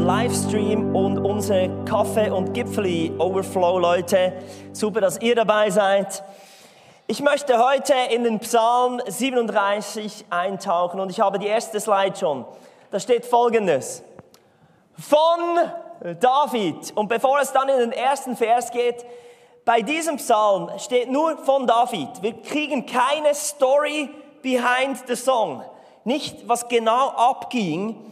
Livestream 0.00 0.96
und 0.96 1.18
unsere 1.18 1.84
Kaffee- 1.84 2.30
und 2.30 2.54
Gipfeli-Overflow-Leute. 2.54 4.32
Super, 4.72 5.02
dass 5.02 5.20
ihr 5.20 5.34
dabei 5.34 5.68
seid. 5.70 6.24
Ich 7.06 7.20
möchte 7.20 7.62
heute 7.62 7.92
in 8.10 8.24
den 8.24 8.38
Psalm 8.40 9.02
37 9.06 10.24
eintauchen 10.30 11.00
und 11.00 11.10
ich 11.10 11.20
habe 11.20 11.38
die 11.38 11.46
erste 11.46 11.78
Slide 11.80 12.16
schon. 12.16 12.46
Da 12.90 12.98
steht 12.98 13.26
folgendes. 13.26 14.02
Von 14.98 15.58
David. 16.18 16.92
Und 16.94 17.08
bevor 17.08 17.38
es 17.40 17.52
dann 17.52 17.68
in 17.68 17.78
den 17.78 17.92
ersten 17.92 18.36
Vers 18.36 18.70
geht, 18.70 19.04
bei 19.66 19.82
diesem 19.82 20.16
Psalm 20.16 20.70
steht 20.78 21.10
nur 21.10 21.36
von 21.38 21.66
David. 21.66 22.22
Wir 22.22 22.40
kriegen 22.40 22.86
keine 22.86 23.34
Story 23.34 24.08
behind 24.42 25.06
the 25.06 25.14
song. 25.14 25.62
Nicht, 26.04 26.48
was 26.48 26.66
genau 26.68 27.10
abging, 27.10 28.10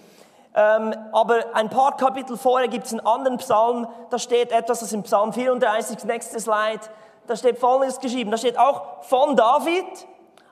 ähm, 0.58 0.92
aber 1.12 1.44
ein 1.54 1.68
paar 1.68 1.96
Kapitel 1.96 2.36
vorher 2.36 2.66
gibt 2.66 2.86
es 2.86 2.92
einen 2.92 3.06
anderen 3.06 3.36
Psalm, 3.36 3.86
da 4.10 4.18
steht 4.18 4.50
etwas, 4.50 4.80
das 4.80 4.92
im 4.92 5.04
Psalm 5.04 5.32
34, 5.32 6.02
nächste 6.02 6.40
Slide, 6.40 6.80
da 7.28 7.36
steht 7.36 7.60
Folgendes 7.60 8.00
geschrieben, 8.00 8.32
da 8.32 8.36
steht 8.36 8.58
auch 8.58 9.04
von 9.04 9.36
David, 9.36 9.84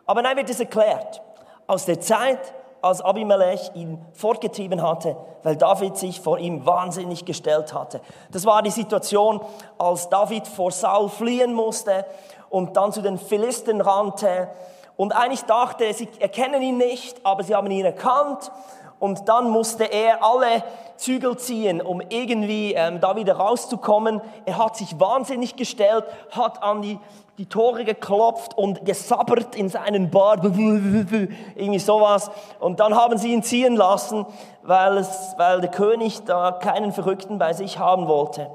aber 0.06 0.22
dann 0.22 0.36
wird 0.36 0.48
es 0.48 0.60
erklärt, 0.60 1.20
aus 1.66 1.86
der 1.86 2.00
Zeit, 2.00 2.38
als 2.82 3.00
Abimelech 3.00 3.72
ihn 3.74 4.00
fortgetrieben 4.12 4.80
hatte, 4.80 5.16
weil 5.42 5.56
David 5.56 5.96
sich 5.96 6.20
vor 6.20 6.38
ihm 6.38 6.64
wahnsinnig 6.64 7.24
gestellt 7.24 7.74
hatte. 7.74 8.00
Das 8.30 8.46
war 8.46 8.62
die 8.62 8.70
Situation, 8.70 9.40
als 9.76 10.08
David 10.08 10.46
vor 10.46 10.70
Saul 10.70 11.08
fliehen 11.08 11.52
musste 11.52 12.04
und 12.48 12.76
dann 12.76 12.92
zu 12.92 13.02
den 13.02 13.18
Philisten 13.18 13.80
rannte. 13.80 14.50
Und 14.96 15.16
eigentlich 15.16 15.42
dachte, 15.46 15.92
sie 15.92 16.08
erkennen 16.20 16.62
ihn 16.62 16.76
nicht, 16.76 17.18
aber 17.26 17.42
sie 17.42 17.56
haben 17.56 17.68
ihn 17.72 17.84
erkannt 17.84 18.52
und 18.98 19.28
dann 19.28 19.50
musste 19.50 19.84
er 19.84 20.24
alle 20.24 20.62
Zügel 20.96 21.36
ziehen, 21.36 21.80
um 21.80 22.00
irgendwie 22.00 22.72
ähm, 22.72 23.00
da 23.00 23.16
wieder 23.16 23.34
rauszukommen. 23.36 24.20
Er 24.46 24.58
hat 24.58 24.76
sich 24.76 24.98
wahnsinnig 24.98 25.56
gestellt, 25.56 26.04
hat 26.30 26.62
an 26.62 26.80
die, 26.80 26.98
die 27.36 27.46
Tore 27.46 27.84
geklopft 27.84 28.56
und 28.56 28.84
gesabbert 28.86 29.54
in 29.54 29.68
seinen 29.68 30.10
Bart, 30.10 30.42
irgendwie 30.44 31.78
sowas. 31.78 32.30
Und 32.60 32.80
dann 32.80 32.94
haben 32.94 33.18
sie 33.18 33.32
ihn 33.32 33.42
ziehen 33.42 33.76
lassen, 33.76 34.24
weil, 34.62 34.96
es, 34.96 35.34
weil 35.36 35.60
der 35.60 35.70
König 35.70 36.24
da 36.24 36.52
keinen 36.52 36.92
Verrückten 36.92 37.38
bei 37.38 37.52
sich 37.52 37.78
haben 37.78 38.08
wollte. 38.08 38.50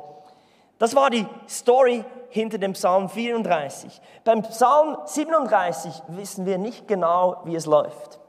Das 0.79 0.95
war 0.95 1.11
die 1.11 1.27
Story 1.47 2.03
hinter 2.29 2.57
dem 2.57 2.73
Psalm 2.73 3.07
34. 3.07 4.01
Beim 4.23 4.41
Psalm 4.41 4.97
37 5.05 5.91
wissen 6.07 6.47
wir 6.47 6.57
nicht 6.57 6.87
genau, 6.87 7.37
wie 7.43 7.55
es 7.55 7.67
läuft. 7.67 8.19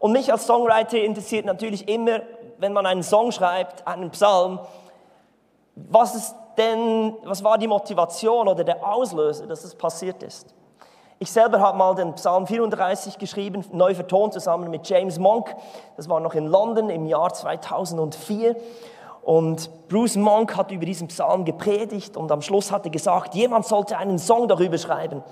Und 0.00 0.12
mich 0.12 0.32
als 0.32 0.46
Songwriter 0.46 0.98
interessiert 0.98 1.44
natürlich 1.44 1.88
immer, 1.88 2.22
wenn 2.58 2.72
man 2.72 2.86
einen 2.86 3.02
Song 3.02 3.30
schreibt, 3.30 3.86
einen 3.86 4.10
Psalm, 4.10 4.58
was 5.76 6.14
ist 6.14 6.34
denn, 6.58 7.14
was 7.24 7.44
war 7.44 7.58
die 7.58 7.68
Motivation 7.68 8.48
oder 8.48 8.64
der 8.64 8.84
Auslöser, 8.86 9.46
dass 9.46 9.62
es 9.62 9.74
passiert 9.74 10.22
ist? 10.22 10.54
Ich 11.18 11.30
selber 11.30 11.60
habe 11.60 11.76
mal 11.76 11.94
den 11.94 12.14
Psalm 12.14 12.46
34 12.46 13.18
geschrieben, 13.18 13.62
neu 13.72 13.94
vertont 13.94 14.32
zusammen 14.32 14.70
mit 14.70 14.88
James 14.88 15.18
Monk. 15.18 15.54
Das 15.98 16.08
war 16.08 16.18
noch 16.18 16.34
in 16.34 16.46
London 16.46 16.88
im 16.88 17.04
Jahr 17.04 17.32
2004. 17.32 18.56
Und 19.22 19.70
Bruce 19.88 20.16
Monk 20.16 20.56
hat 20.56 20.70
über 20.70 20.86
diesen 20.86 21.08
Psalm 21.08 21.44
gepredigt 21.44 22.16
und 22.16 22.32
am 22.32 22.40
Schluss 22.40 22.72
hat 22.72 22.86
er 22.86 22.90
gesagt, 22.90 23.34
jemand 23.34 23.66
sollte 23.66 23.98
einen 23.98 24.18
Song 24.18 24.48
darüber 24.48 24.78
schreiben. 24.78 25.22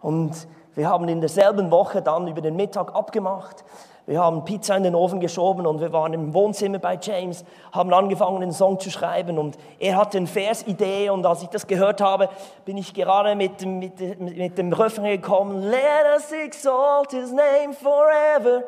Und 0.00 0.46
wir 0.76 0.88
haben 0.88 1.08
in 1.08 1.20
derselben 1.20 1.72
Woche 1.72 2.00
dann 2.00 2.28
über 2.28 2.40
den 2.40 2.54
Mittag 2.54 2.94
abgemacht. 2.94 3.64
Wir 4.06 4.20
haben 4.20 4.44
Pizza 4.44 4.76
in 4.76 4.82
den 4.82 4.94
Ofen 4.94 5.18
geschoben 5.18 5.66
und 5.66 5.80
wir 5.80 5.90
waren 5.92 6.12
im 6.12 6.34
Wohnzimmer 6.34 6.78
bei 6.78 6.98
James, 7.00 7.42
haben 7.72 7.92
angefangen, 7.94 8.40
den 8.40 8.52
Song 8.52 8.78
zu 8.78 8.90
schreiben 8.90 9.38
und 9.38 9.56
er 9.78 9.96
hatte 9.96 10.18
eine 10.18 10.26
Versidee 10.26 11.08
und 11.08 11.24
als 11.24 11.42
ich 11.42 11.48
das 11.48 11.66
gehört 11.66 12.02
habe, 12.02 12.28
bin 12.66 12.76
ich 12.76 12.92
gerade 12.92 13.34
mit, 13.34 13.64
mit, 13.64 14.20
mit 14.20 14.58
dem 14.58 14.74
Refrain 14.74 15.22
gekommen, 15.22 15.62
Let 15.62 16.04
us 16.14 16.30
exalt 16.32 17.12
his 17.12 17.30
name 17.32 17.72
forever. 17.72 18.64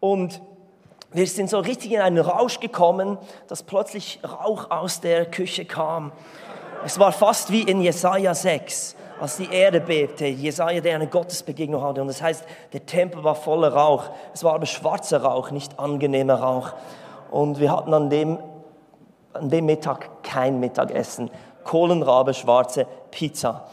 Und 0.00 0.40
wir 1.12 1.26
sind 1.26 1.50
so 1.50 1.58
richtig 1.58 1.92
in 1.92 2.00
einen 2.00 2.18
Rausch 2.18 2.58
gekommen, 2.58 3.18
dass 3.48 3.62
plötzlich 3.62 4.20
Rauch 4.24 4.70
aus 4.70 5.00
der 5.00 5.26
Küche 5.26 5.66
kam. 5.66 6.10
Es 6.86 6.98
war 6.98 7.12
fast 7.12 7.52
wie 7.52 7.62
in 7.62 7.82
Jesaja 7.82 8.34
6 8.34 8.96
als 9.20 9.36
die 9.36 9.50
Erde 9.50 9.80
bebte, 9.80 10.26
Jesaja, 10.26 10.80
der 10.80 10.96
eine 10.96 11.06
Gottesbegegnung 11.06 11.82
hatte. 11.82 12.00
Und 12.00 12.08
das 12.08 12.20
heißt, 12.20 12.44
der 12.72 12.84
Tempel 12.86 13.22
war 13.24 13.34
voller 13.34 13.72
Rauch. 13.72 14.04
Es 14.32 14.44
war 14.44 14.54
aber 14.54 14.66
schwarzer 14.66 15.22
Rauch, 15.22 15.50
nicht 15.50 15.78
angenehmer 15.78 16.34
Rauch. 16.34 16.72
Und 17.30 17.60
wir 17.60 17.72
hatten 17.72 17.92
an 17.94 18.10
dem, 18.10 18.38
an 19.32 19.48
dem 19.48 19.66
Mittag 19.66 20.22
kein 20.22 20.60
Mittagessen. 20.60 21.30
Kohlenrabe, 21.64 22.34
schwarze 22.34 22.86
Pizza. 23.10 23.66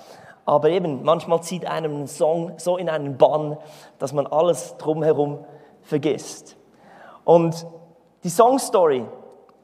Aber 0.46 0.70
eben, 0.70 1.04
manchmal 1.04 1.42
zieht 1.42 1.66
einem 1.66 2.04
ein 2.04 2.08
Song 2.08 2.54
so 2.58 2.78
in 2.78 2.90
einen 2.90 3.18
Bann, 3.18 3.58
dass 4.00 4.14
man 4.14 4.28
alles 4.28 4.78
drumherum 4.78 5.40
vergisst. 5.82 6.58
Und 7.24 7.68
die 8.24 8.30
Songstory 8.30 9.06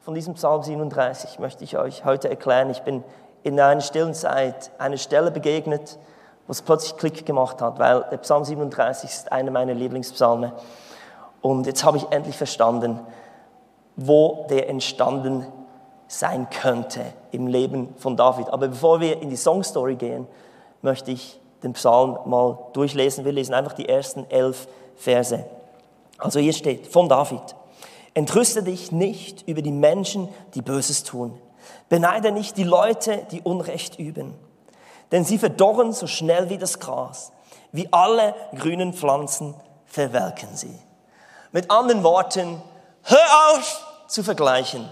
von 0.00 0.14
diesem 0.14 0.34
Psalm 0.34 0.62
37 0.62 1.38
möchte 1.38 1.64
ich 1.64 1.76
euch 1.76 2.04
heute 2.04 2.30
erklären. 2.30 2.70
Ich 2.70 2.82
bin 2.82 3.04
in 3.42 3.58
einer 3.58 3.80
stillen 3.80 4.14
Zeit 4.14 4.70
eine 4.78 4.98
Stelle 4.98 5.30
begegnet, 5.30 5.98
wo 6.46 6.52
es 6.52 6.62
plötzlich 6.62 6.96
Klick 6.96 7.26
gemacht 7.26 7.60
hat, 7.60 7.78
weil 7.78 8.04
der 8.10 8.16
Psalm 8.18 8.44
37 8.44 9.10
ist 9.10 9.32
einer 9.32 9.50
meiner 9.50 9.74
Lieblingspsalme. 9.74 10.52
Und 11.40 11.66
jetzt 11.66 11.84
habe 11.84 11.98
ich 11.98 12.06
endlich 12.10 12.36
verstanden, 12.36 13.00
wo 13.96 14.46
der 14.50 14.68
entstanden 14.68 15.46
sein 16.06 16.48
könnte 16.50 17.02
im 17.32 17.46
Leben 17.46 17.94
von 17.98 18.16
David. 18.16 18.48
Aber 18.48 18.68
bevor 18.68 19.00
wir 19.00 19.20
in 19.20 19.28
die 19.28 19.36
Songstory 19.36 19.96
gehen, 19.96 20.26
möchte 20.80 21.10
ich 21.10 21.38
den 21.62 21.74
Psalm 21.74 22.18
mal 22.24 22.58
durchlesen. 22.72 23.24
Wir 23.24 23.32
lesen 23.32 23.54
einfach 23.54 23.74
die 23.74 23.88
ersten 23.88 24.28
elf 24.30 24.68
Verse. 24.96 25.44
Also 26.16 26.40
hier 26.40 26.52
steht 26.52 26.86
von 26.86 27.08
David. 27.08 27.42
Entrüste 28.14 28.62
dich 28.62 28.90
nicht 28.90 29.46
über 29.46 29.60
die 29.60 29.72
Menschen, 29.72 30.28
die 30.54 30.62
Böses 30.62 31.04
tun 31.04 31.38
Beneide 31.88 32.32
nicht 32.32 32.56
die 32.56 32.64
Leute, 32.64 33.26
die 33.30 33.40
Unrecht 33.42 33.98
üben, 33.98 34.34
denn 35.10 35.24
sie 35.24 35.38
verdorren 35.38 35.92
so 35.92 36.06
schnell 36.06 36.50
wie 36.50 36.58
das 36.58 36.78
Gras. 36.78 37.32
Wie 37.72 37.92
alle 37.92 38.34
grünen 38.54 38.92
Pflanzen 38.92 39.54
verwelken 39.86 40.48
sie. 40.54 40.78
Mit 41.52 41.70
anderen 41.70 42.02
Worten, 42.02 42.62
hör 43.02 43.26
auf 43.52 43.84
zu 44.06 44.22
vergleichen. 44.22 44.88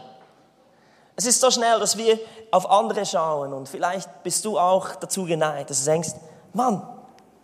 Es 1.17 1.27
ist 1.27 1.41
so 1.41 1.51
schnell, 1.51 1.79
dass 1.81 1.97
wir 1.97 2.19
auf 2.51 2.71
andere 2.71 3.05
schauen 3.05 3.53
und 3.53 3.69
vielleicht 3.69 4.23
bist 4.23 4.45
du 4.45 4.59
auch 4.59 4.95
dazu 4.97 5.25
geneigt, 5.25 5.71
dass 5.71 5.85
du 5.85 5.91
denkst, 5.91 6.11
Mann, 6.53 6.87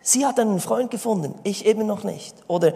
sie 0.00 0.26
hat 0.26 0.38
einen 0.38 0.60
Freund 0.60 0.90
gefunden, 0.90 1.38
ich 1.44 1.66
eben 1.66 1.86
noch 1.86 2.04
nicht. 2.04 2.34
Oder 2.48 2.74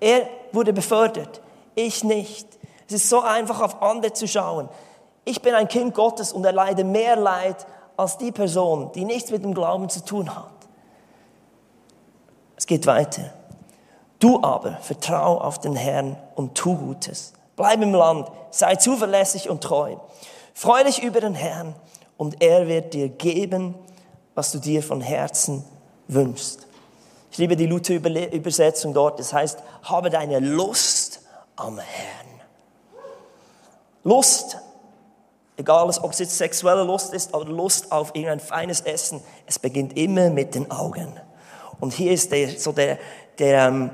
er 0.00 0.28
wurde 0.52 0.72
befördert, 0.72 1.40
ich 1.74 2.04
nicht. 2.04 2.46
Es 2.88 2.94
ist 2.94 3.08
so 3.08 3.20
einfach, 3.20 3.60
auf 3.60 3.82
andere 3.82 4.12
zu 4.12 4.26
schauen 4.26 4.68
ich 5.24 5.42
bin 5.42 5.54
ein 5.54 5.68
Kind 5.68 5.94
Gottes 5.94 6.32
und 6.32 6.44
erleide 6.44 6.84
mehr 6.84 7.16
Leid 7.16 7.66
als 7.96 8.18
die 8.18 8.32
Person, 8.32 8.90
die 8.92 9.04
nichts 9.04 9.30
mit 9.30 9.44
dem 9.44 9.54
Glauben 9.54 9.88
zu 9.88 10.04
tun 10.04 10.34
hat. 10.34 10.50
Es 12.56 12.66
geht 12.66 12.86
weiter. 12.86 13.32
Du 14.18 14.42
aber 14.42 14.76
vertrau 14.76 15.40
auf 15.40 15.58
den 15.58 15.74
Herrn 15.74 16.16
und 16.34 16.54
tu 16.54 16.76
Gutes. 16.76 17.32
Bleib 17.56 17.82
im 17.82 17.92
Land, 17.92 18.28
sei 18.50 18.76
zuverlässig 18.76 19.50
und 19.50 19.62
treu. 19.62 19.96
Freu 20.54 20.84
dich 20.84 21.02
über 21.02 21.20
den 21.20 21.34
Herrn 21.34 21.74
und 22.16 22.42
er 22.42 22.68
wird 22.68 22.94
dir 22.94 23.08
geben, 23.08 23.74
was 24.34 24.52
du 24.52 24.58
dir 24.58 24.82
von 24.82 25.00
Herzen 25.00 25.64
wünschst. 26.08 26.66
Ich 27.30 27.38
liebe 27.38 27.56
die 27.56 27.66
Luther-Übersetzung 27.66 28.94
dort. 28.94 29.18
Das 29.18 29.32
heißt, 29.32 29.58
habe 29.84 30.10
deine 30.10 30.38
Lust 30.38 31.22
am 31.56 31.78
Herrn. 31.78 32.40
Lust 34.04 34.58
Egal, 35.62 35.88
ob 35.88 36.10
es 36.10 36.18
jetzt 36.18 36.36
sexuelle 36.36 36.82
Lust 36.82 37.14
ist 37.14 37.32
oder 37.32 37.48
Lust 37.48 37.92
auf 37.92 38.16
irgendein 38.16 38.40
feines 38.40 38.80
Essen, 38.80 39.22
es 39.46 39.60
beginnt 39.60 39.96
immer 39.96 40.28
mit 40.28 40.56
den 40.56 40.68
Augen. 40.72 41.12
Und 41.78 41.92
hier 41.92 42.10
ist 42.10 42.32
der, 42.32 42.58
so 42.58 42.72
der, 42.72 42.98
der, 43.38 43.68
ähm, 43.68 43.90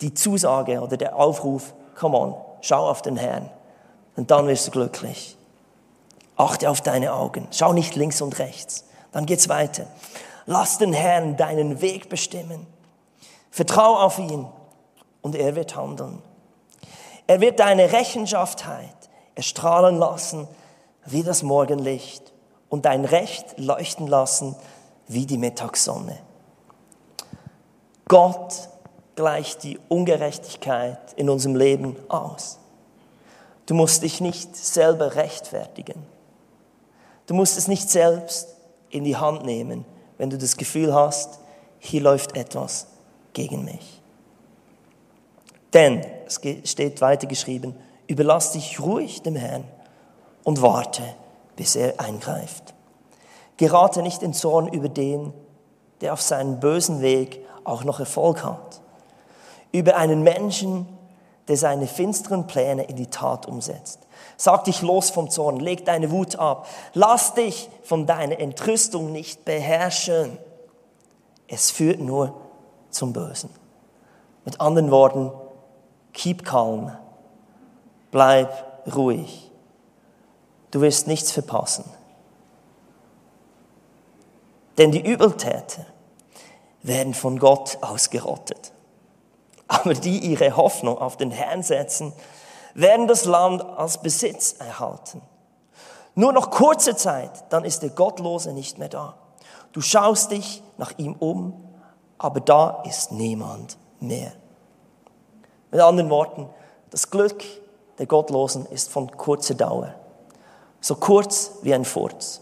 die 0.00 0.12
Zusage 0.12 0.80
oder 0.80 0.96
der 0.96 1.14
Aufruf, 1.14 1.72
come 1.96 2.18
on, 2.18 2.34
schau 2.62 2.90
auf 2.90 3.00
den 3.00 3.16
Herrn 3.16 3.48
und 4.16 4.32
dann 4.32 4.48
wirst 4.48 4.66
du 4.66 4.72
glücklich. 4.72 5.36
Achte 6.34 6.68
auf 6.68 6.80
deine 6.80 7.12
Augen, 7.12 7.46
schau 7.52 7.72
nicht 7.72 7.94
links 7.94 8.20
und 8.20 8.40
rechts. 8.40 8.86
Dann 9.12 9.26
geht's 9.26 9.48
weiter. 9.48 9.86
Lass 10.46 10.78
den 10.78 10.92
Herrn 10.92 11.36
deinen 11.36 11.80
Weg 11.80 12.08
bestimmen. 12.08 12.66
Vertrau 13.52 14.00
auf 14.00 14.18
ihn 14.18 14.48
und 15.22 15.36
er 15.36 15.54
wird 15.54 15.76
handeln. 15.76 16.20
Er 17.28 17.40
wird 17.40 17.60
deine 17.60 17.92
Rechenschaft 17.92 18.66
erstrahlen 19.34 19.96
lassen 19.96 20.48
wie 21.06 21.22
das 21.22 21.42
Morgenlicht 21.42 22.32
und 22.68 22.84
dein 22.84 23.04
Recht 23.04 23.58
leuchten 23.58 24.06
lassen 24.06 24.56
wie 25.08 25.26
die 25.26 25.38
Mittagssonne. 25.38 26.18
Gott 28.06 28.68
gleicht 29.16 29.62
die 29.62 29.78
Ungerechtigkeit 29.88 31.12
in 31.16 31.28
unserem 31.28 31.56
Leben 31.56 31.96
aus. 32.08 32.58
Du 33.66 33.74
musst 33.74 34.02
dich 34.02 34.20
nicht 34.20 34.56
selber 34.56 35.14
rechtfertigen. 35.14 36.06
Du 37.26 37.34
musst 37.34 37.56
es 37.56 37.68
nicht 37.68 37.88
selbst 37.88 38.56
in 38.88 39.04
die 39.04 39.16
Hand 39.16 39.44
nehmen, 39.44 39.84
wenn 40.18 40.30
du 40.30 40.38
das 40.38 40.56
Gefühl 40.56 40.94
hast, 40.94 41.38
hier 41.78 42.00
läuft 42.00 42.36
etwas 42.36 42.88
gegen 43.32 43.64
mich. 43.64 44.00
Denn, 45.72 46.04
es 46.26 46.40
steht 46.64 47.00
weiter 47.00 47.26
geschrieben, 47.26 47.76
überlass 48.10 48.52
dich 48.52 48.80
ruhig 48.80 49.22
dem 49.22 49.36
Herrn 49.36 49.62
und 50.42 50.62
warte, 50.62 51.02
bis 51.54 51.76
er 51.76 52.00
eingreift. 52.00 52.74
Gerate 53.56 54.02
nicht 54.02 54.22
in 54.24 54.34
Zorn 54.34 54.66
über 54.66 54.88
den, 54.88 55.32
der 56.00 56.12
auf 56.12 56.20
seinem 56.20 56.58
bösen 56.58 57.02
Weg 57.02 57.46
auch 57.62 57.84
noch 57.84 58.00
Erfolg 58.00 58.42
hat. 58.42 58.80
Über 59.70 59.96
einen 59.96 60.24
Menschen, 60.24 60.88
der 61.46 61.56
seine 61.56 61.86
finsteren 61.86 62.48
Pläne 62.48 62.82
in 62.82 62.96
die 62.96 63.06
Tat 63.06 63.46
umsetzt. 63.46 64.00
Sag 64.36 64.64
dich 64.64 64.82
los 64.82 65.10
vom 65.10 65.30
Zorn, 65.30 65.60
leg 65.60 65.84
deine 65.84 66.10
Wut 66.10 66.36
ab. 66.36 66.66
Lass 66.94 67.34
dich 67.34 67.70
von 67.84 68.06
deiner 68.06 68.40
Entrüstung 68.40 69.12
nicht 69.12 69.44
beherrschen. 69.44 70.36
Es 71.46 71.70
führt 71.70 72.00
nur 72.00 72.34
zum 72.90 73.12
Bösen. 73.12 73.50
Mit 74.44 74.60
anderen 74.60 74.90
Worten, 74.90 75.30
keep 76.12 76.44
calm. 76.44 76.90
Bleib 78.10 78.52
ruhig. 78.94 79.50
Du 80.70 80.80
wirst 80.80 81.06
nichts 81.06 81.32
verpassen. 81.32 81.84
Denn 84.78 84.92
die 84.92 85.04
Übeltäter 85.04 85.84
werden 86.82 87.14
von 87.14 87.38
Gott 87.38 87.78
ausgerottet. 87.82 88.72
Aber 89.68 89.94
die 89.94 90.18
ihre 90.18 90.56
Hoffnung 90.56 90.98
auf 90.98 91.16
den 91.16 91.30
Herrn 91.30 91.62
setzen, 91.62 92.12
werden 92.74 93.06
das 93.06 93.24
Land 93.24 93.62
als 93.62 93.98
Besitz 93.98 94.54
erhalten. 94.58 95.22
Nur 96.14 96.32
noch 96.32 96.50
kurze 96.50 96.96
Zeit, 96.96 97.30
dann 97.50 97.64
ist 97.64 97.82
der 97.82 97.90
Gottlose 97.90 98.52
nicht 98.52 98.78
mehr 98.78 98.88
da. 98.88 99.14
Du 99.72 99.80
schaust 99.80 100.32
dich 100.32 100.62
nach 100.78 100.92
ihm 100.98 101.14
um, 101.14 101.64
aber 102.18 102.40
da 102.40 102.82
ist 102.84 103.12
niemand 103.12 103.78
mehr. 104.00 104.32
Mit 105.70 105.80
anderen 105.80 106.10
Worten, 106.10 106.48
das 106.90 107.10
Glück 107.10 107.44
der 108.00 108.06
Gottlosen 108.06 108.64
ist 108.64 108.90
von 108.90 109.14
kurzer 109.14 109.52
Dauer. 109.52 109.94
So 110.80 110.94
kurz 110.94 111.52
wie 111.60 111.74
ein 111.74 111.84
Furz. 111.84 112.40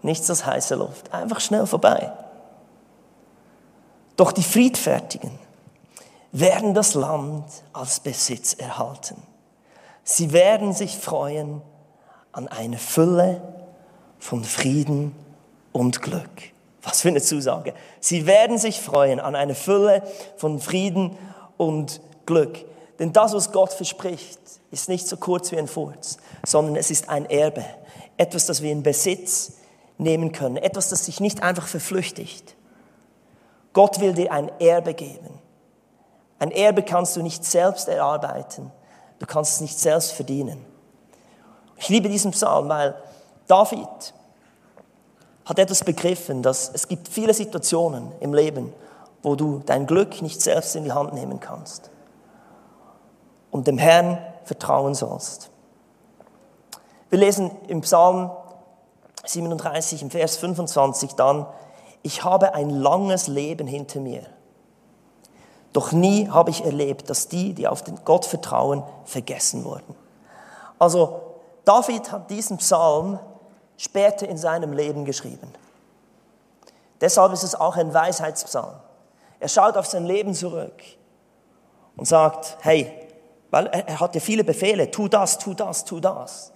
Nichts 0.00 0.30
als 0.30 0.46
heiße 0.46 0.74
Luft. 0.74 1.12
Einfach 1.12 1.38
schnell 1.40 1.66
vorbei. 1.66 2.10
Doch 4.16 4.32
die 4.32 4.42
Friedfertigen 4.42 5.38
werden 6.32 6.72
das 6.72 6.94
Land 6.94 7.44
als 7.74 8.00
Besitz 8.00 8.54
erhalten. 8.54 9.22
Sie 10.02 10.32
werden 10.32 10.72
sich 10.72 10.96
freuen 10.96 11.60
an 12.32 12.48
eine 12.48 12.78
Fülle 12.78 13.42
von 14.18 14.44
Frieden 14.44 15.14
und 15.72 16.00
Glück. 16.00 16.30
Was 16.82 17.02
für 17.02 17.08
eine 17.08 17.20
Zusage. 17.20 17.74
Sie 18.00 18.24
werden 18.24 18.56
sich 18.56 18.80
freuen 18.80 19.20
an 19.20 19.36
eine 19.36 19.54
Fülle 19.54 20.02
von 20.38 20.58
Frieden 20.58 21.18
und 21.58 22.00
Glück. 22.24 22.64
Denn 23.00 23.14
das, 23.14 23.32
was 23.32 23.50
Gott 23.50 23.72
verspricht, 23.72 24.38
ist 24.70 24.90
nicht 24.90 25.08
so 25.08 25.16
kurz 25.16 25.50
wie 25.50 25.58
ein 25.58 25.66
Furz, 25.66 26.18
sondern 26.44 26.76
es 26.76 26.90
ist 26.90 27.08
ein 27.08 27.24
Erbe. 27.24 27.64
Etwas, 28.18 28.44
das 28.44 28.60
wir 28.60 28.70
in 28.70 28.82
Besitz 28.82 29.54
nehmen 29.96 30.32
können. 30.32 30.58
Etwas, 30.58 30.90
das 30.90 31.06
sich 31.06 31.18
nicht 31.18 31.42
einfach 31.42 31.66
verflüchtigt. 31.66 32.54
Gott 33.72 34.00
will 34.00 34.12
dir 34.12 34.30
ein 34.30 34.50
Erbe 34.60 34.92
geben. 34.92 35.38
Ein 36.38 36.50
Erbe 36.50 36.82
kannst 36.82 37.16
du 37.16 37.22
nicht 37.22 37.42
selbst 37.42 37.88
erarbeiten. 37.88 38.70
Du 39.18 39.24
kannst 39.24 39.54
es 39.54 39.60
nicht 39.62 39.78
selbst 39.78 40.12
verdienen. 40.12 40.62
Ich 41.78 41.88
liebe 41.88 42.10
diesen 42.10 42.32
Psalm, 42.32 42.68
weil 42.68 42.94
David 43.46 44.12
hat 45.46 45.58
etwas 45.58 45.84
begriffen, 45.84 46.42
dass 46.42 46.70
es 46.74 46.86
gibt 46.86 47.08
viele 47.08 47.32
Situationen 47.32 48.12
im 48.20 48.34
Leben, 48.34 48.74
wo 49.22 49.36
du 49.36 49.62
dein 49.64 49.86
Glück 49.86 50.20
nicht 50.20 50.42
selbst 50.42 50.76
in 50.76 50.84
die 50.84 50.92
Hand 50.92 51.14
nehmen 51.14 51.40
kannst 51.40 51.90
und 53.50 53.66
dem 53.66 53.78
Herrn 53.78 54.18
vertrauen 54.44 54.94
sollst. 54.94 55.50
Wir 57.08 57.18
lesen 57.18 57.50
im 57.66 57.80
Psalm 57.80 58.30
37, 59.24 60.02
im 60.02 60.10
Vers 60.10 60.36
25 60.36 61.14
dann, 61.14 61.46
ich 62.02 62.24
habe 62.24 62.54
ein 62.54 62.70
langes 62.70 63.26
Leben 63.26 63.66
hinter 63.66 64.00
mir. 64.00 64.22
Doch 65.72 65.92
nie 65.92 66.28
habe 66.28 66.50
ich 66.50 66.64
erlebt, 66.64 67.10
dass 67.10 67.28
die, 67.28 67.52
die 67.52 67.68
auf 67.68 67.82
den 67.82 68.04
Gott 68.04 68.24
vertrauen, 68.24 68.82
vergessen 69.04 69.64
wurden. 69.64 69.94
Also 70.78 71.20
David 71.64 72.10
hat 72.10 72.30
diesen 72.30 72.56
Psalm 72.56 73.18
später 73.76 74.28
in 74.28 74.36
seinem 74.36 74.72
Leben 74.72 75.04
geschrieben. 75.04 75.52
Deshalb 77.00 77.32
ist 77.32 77.44
es 77.44 77.54
auch 77.54 77.76
ein 77.76 77.94
Weisheitspsalm. 77.94 78.74
Er 79.38 79.48
schaut 79.48 79.76
auf 79.76 79.86
sein 79.86 80.04
Leben 80.04 80.34
zurück 80.34 80.82
und 81.96 82.06
sagt, 82.06 82.58
hey, 82.60 82.99
weil 83.50 83.66
er 83.66 84.00
hatte 84.00 84.20
viele 84.20 84.44
Befehle, 84.44 84.90
tu 84.90 85.08
das, 85.08 85.38
tu 85.38 85.54
das, 85.54 85.84
tu 85.84 86.00
das. 86.00 86.52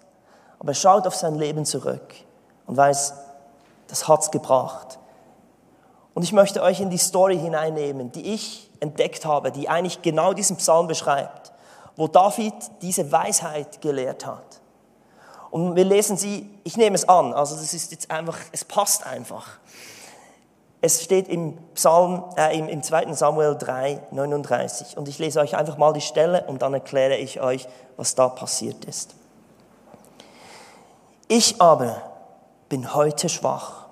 Aber 0.59 0.71
er 0.71 0.75
schaut 0.75 1.07
auf 1.07 1.15
sein 1.15 1.35
Leben 1.35 1.65
zurück 1.65 2.15
und 2.67 2.77
weiß, 2.77 3.15
das 3.89 4.09
hat's 4.09 4.31
gebracht. 4.31 4.99
Und 6.15 6.23
ich 6.23 6.33
möchte 6.33 6.63
euch 6.63 6.81
in 6.81 6.91
die 6.91 6.99
Story 6.99 7.37
hineinnehmen, 7.37 8.13
die 8.13 8.35
ich 8.35 8.71
entdeckt 8.81 9.27
habe, 9.27 9.51
die 9.51 9.69
eigentlich 9.69 10.03
genau 10.03 10.33
diesen 10.33 10.57
Psalm 10.57 10.87
beschreibt, 10.87 11.53
wo 11.97 12.07
David 12.07 12.55
diese 12.83 13.11
Weisheit 13.11 13.81
gelehrt 13.81 14.25
hat. 14.25 14.61
Und 15.51 15.77
wir 15.77 15.85
lesen 15.85 16.17
sie, 16.17 16.49
ich 16.65 16.77
nehme 16.77 16.97
es 16.97 17.09
an, 17.09 17.33
also 17.33 17.55
das 17.55 17.75
ist 17.75 17.93
jetzt 17.93 18.11
einfach, 18.11 18.39
es 18.53 18.65
passt 18.65 19.07
einfach. 19.07 19.59
Es 20.87 21.03
steht 21.03 21.29
im 21.29 21.57
Psalm, 21.73 22.25
äh, 22.37 22.59
im, 22.59 22.69
im 22.69 22.83
2. 22.83 23.15
Samuel 23.15 23.57
3, 23.59 24.03
39. 24.11 24.99
Und 24.99 25.09
ich 25.09 25.19
lese 25.19 25.41
euch 25.41 25.57
einfach 25.57 25.79
mal 25.79 25.95
die 25.95 26.03
Stelle 26.03 26.45
und 26.47 26.61
dann 26.61 26.75
erkläre 26.75 27.17
ich 27.17 27.41
euch, 27.41 27.67
was 27.97 28.15
da 28.15 28.29
passiert 28.29 28.85
ist. 28.85 29.15
Ich 31.27 31.59
aber 31.59 32.03
bin 32.69 32.95
heute 32.95 33.31
schwach, 33.31 33.87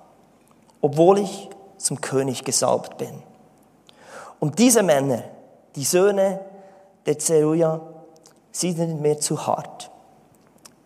obwohl 0.81 1.17
ich 1.17 1.49
zum 1.77 1.99
König 1.99 2.43
gesalbt 2.43 2.99
bin. 2.99 3.23
Und 4.39 4.59
diese 4.59 4.83
Männer, 4.83 5.23
die 5.75 5.85
Söhne 5.85 6.41
der 7.07 7.17
Zeruja, 7.17 7.81
sind 8.51 9.01
mir 9.01 9.19
zu 9.19 9.47
hart. 9.47 9.89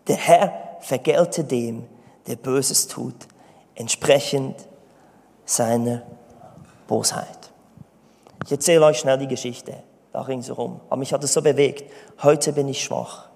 Der 0.06 0.16
Herr 0.16 0.78
vergelte 0.80 1.44
dem, 1.44 1.86
der 2.26 2.36
Böses 2.36 2.88
tut, 2.88 3.28
entsprechend 3.74 4.67
seiner 5.48 6.02
Bosheit. 6.86 7.26
Ich 8.44 8.52
erzähle 8.52 8.84
euch 8.84 8.98
schnell 8.98 9.18
die 9.18 9.26
Geschichte 9.26 9.82
da 10.12 10.20
ringsherum. 10.20 10.80
Aber 10.88 10.96
mich 10.96 11.12
hat 11.12 11.24
es 11.24 11.32
so 11.32 11.42
bewegt. 11.42 11.90
Heute 12.22 12.52
bin 12.52 12.68
ich 12.68 12.84
schwach, 12.84 13.28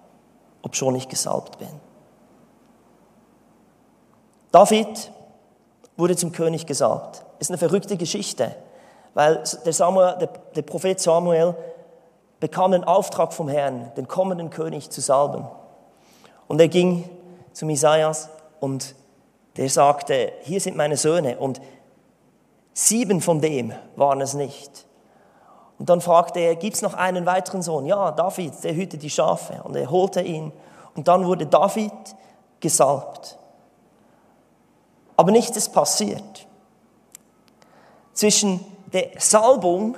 obschon 0.62 0.94
ich 0.94 1.08
gesalbt 1.08 1.58
bin. 1.58 1.68
David 4.52 5.10
wurde 5.96 6.14
zum 6.14 6.32
König 6.32 6.66
gesalbt. 6.66 7.24
Ist 7.38 7.50
eine 7.50 7.58
verrückte 7.58 7.96
Geschichte, 7.96 8.54
weil 9.14 9.42
der, 9.64 9.72
Samuel, 9.72 10.16
der, 10.18 10.28
der 10.54 10.62
Prophet 10.62 11.00
Samuel 11.00 11.54
bekam 12.40 12.72
den 12.72 12.84
Auftrag 12.84 13.32
vom 13.32 13.48
Herrn, 13.48 13.90
den 13.96 14.06
kommenden 14.06 14.50
König 14.50 14.90
zu 14.90 15.00
salben. 15.00 15.46
Und 16.46 16.60
er 16.60 16.68
ging 16.68 17.08
zu 17.52 17.66
Isaias 17.68 18.28
und 18.60 18.94
der 19.56 19.70
sagte, 19.70 20.32
hier 20.42 20.60
sind 20.60 20.76
meine 20.76 20.96
Söhne 20.96 21.38
und 21.38 21.60
sieben 22.72 23.20
von 23.20 23.40
dem 23.40 23.72
waren 23.96 24.20
es 24.20 24.34
nicht. 24.34 24.86
Und 25.78 25.88
dann 25.88 26.00
fragte 26.00 26.38
er, 26.38 26.54
gibt 26.54 26.76
es 26.76 26.82
noch 26.82 26.94
einen 26.94 27.26
weiteren 27.26 27.62
Sohn? 27.62 27.86
Ja, 27.86 28.12
David, 28.12 28.62
der 28.62 28.74
hütet 28.74 29.02
die 29.02 29.10
Schafe. 29.10 29.62
Und 29.64 29.74
er 29.74 29.90
holte 29.90 30.20
ihn. 30.20 30.52
Und 30.94 31.08
dann 31.08 31.26
wurde 31.26 31.46
David 31.46 31.92
gesalbt. 32.60 33.36
Aber 35.16 35.32
nichts 35.32 35.56
ist 35.56 35.72
passiert. 35.72 36.46
Zwischen 38.12 38.60
der 38.92 39.10
Salbung, 39.18 39.96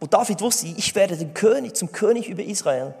wo 0.00 0.06
David 0.06 0.40
wusste, 0.40 0.66
ich 0.68 0.94
werde 0.94 1.16
den 1.16 1.34
König, 1.34 1.76
zum 1.76 1.92
König 1.92 2.28
über 2.28 2.42
Israel, 2.42 2.94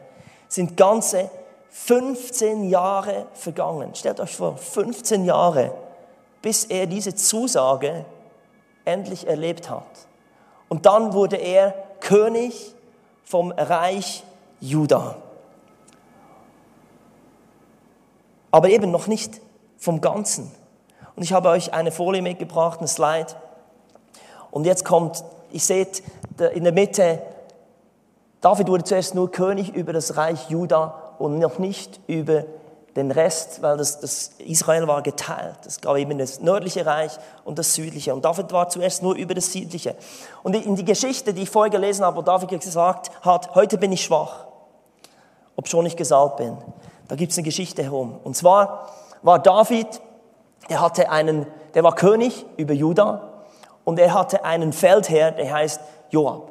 sind 0.48 0.76
ganze 0.76 1.30
15 1.70 2.68
Jahre 2.68 3.26
vergangen. 3.32 3.94
Stellt 3.94 4.20
euch 4.20 4.36
vor, 4.36 4.56
15 4.56 5.24
Jahre, 5.24 5.72
bis 6.42 6.64
er 6.64 6.86
diese 6.86 7.14
Zusage 7.14 8.04
endlich 8.90 9.26
erlebt 9.26 9.70
hat. 9.70 9.84
Und 10.68 10.86
dann 10.86 11.12
wurde 11.12 11.36
er 11.36 11.74
König 12.00 12.74
vom 13.24 13.52
Reich 13.52 14.24
Juda. 14.60 15.16
Aber 18.50 18.68
eben 18.68 18.90
noch 18.90 19.06
nicht 19.06 19.40
vom 19.78 20.00
Ganzen. 20.00 20.50
Und 21.16 21.22
ich 21.22 21.32
habe 21.32 21.48
euch 21.48 21.72
eine 21.72 21.92
Folie 21.92 22.22
mitgebracht, 22.22 22.80
ein 22.80 22.88
Slide. 22.88 23.28
Und 24.50 24.64
jetzt 24.64 24.84
kommt, 24.84 25.24
ihr 25.52 25.60
seht 25.60 26.02
in 26.54 26.64
der 26.64 26.72
Mitte 26.72 27.22
David 28.40 28.68
wurde 28.68 28.84
zuerst 28.84 29.14
nur 29.14 29.30
König 29.30 29.74
über 29.74 29.92
das 29.92 30.16
Reich 30.16 30.48
Juda 30.48 31.14
und 31.18 31.38
noch 31.38 31.58
nicht 31.58 32.00
über 32.06 32.44
den 33.00 33.10
Rest, 33.10 33.62
weil 33.62 33.76
das, 33.76 34.00
das 34.00 34.32
Israel 34.38 34.86
war 34.86 35.02
geteilt. 35.02 35.58
Es 35.66 35.80
gab 35.80 35.96
eben 35.96 36.18
das 36.18 36.40
nördliche 36.40 36.84
Reich 36.86 37.12
und 37.44 37.58
das 37.58 37.74
südliche. 37.74 38.14
Und 38.14 38.24
David 38.24 38.52
war 38.52 38.68
zuerst 38.68 39.02
nur 39.02 39.14
über 39.14 39.34
das 39.34 39.52
südliche. 39.52 39.96
Und 40.42 40.54
in 40.54 40.76
die 40.76 40.84
Geschichte, 40.84 41.34
die 41.34 41.42
ich 41.42 41.50
vorher 41.50 41.70
gelesen 41.70 42.04
habe, 42.04 42.18
wo 42.18 42.22
David 42.22 42.60
gesagt 42.60 43.10
hat, 43.22 43.54
heute 43.54 43.78
bin 43.78 43.92
ich 43.92 44.04
schwach, 44.04 44.46
ob 45.56 45.68
schon 45.68 45.86
ich 45.86 45.96
gesalbt 45.96 46.36
bin. 46.36 46.56
Da 47.08 47.16
gibt 47.16 47.32
es 47.32 47.38
eine 47.38 47.44
Geschichte 47.44 47.82
herum. 47.82 48.20
Und 48.22 48.36
zwar 48.36 48.88
war 49.22 49.38
David, 49.38 50.00
der 50.68 50.80
hatte 50.80 51.10
einen, 51.10 51.46
der 51.74 51.82
war 51.82 51.94
König 51.94 52.46
über 52.56 52.72
Juda 52.72 53.42
und 53.84 53.98
er 53.98 54.14
hatte 54.14 54.44
einen 54.44 54.72
Feldherr, 54.72 55.32
der 55.32 55.52
heißt 55.52 55.80
Joab. 56.10 56.50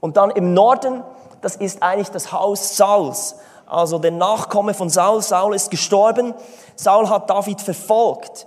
Und 0.00 0.16
dann 0.16 0.30
im 0.30 0.54
Norden, 0.54 1.04
das 1.42 1.56
ist 1.56 1.82
eigentlich 1.82 2.10
das 2.10 2.32
Haus 2.32 2.76
Sauls, 2.76 3.36
also 3.72 3.98
der 3.98 4.10
Nachkomme 4.10 4.74
von 4.74 4.90
Saul. 4.90 5.22
Saul 5.22 5.54
ist 5.54 5.70
gestorben. 5.70 6.34
Saul 6.76 7.08
hat 7.08 7.30
David 7.30 7.60
verfolgt. 7.60 8.46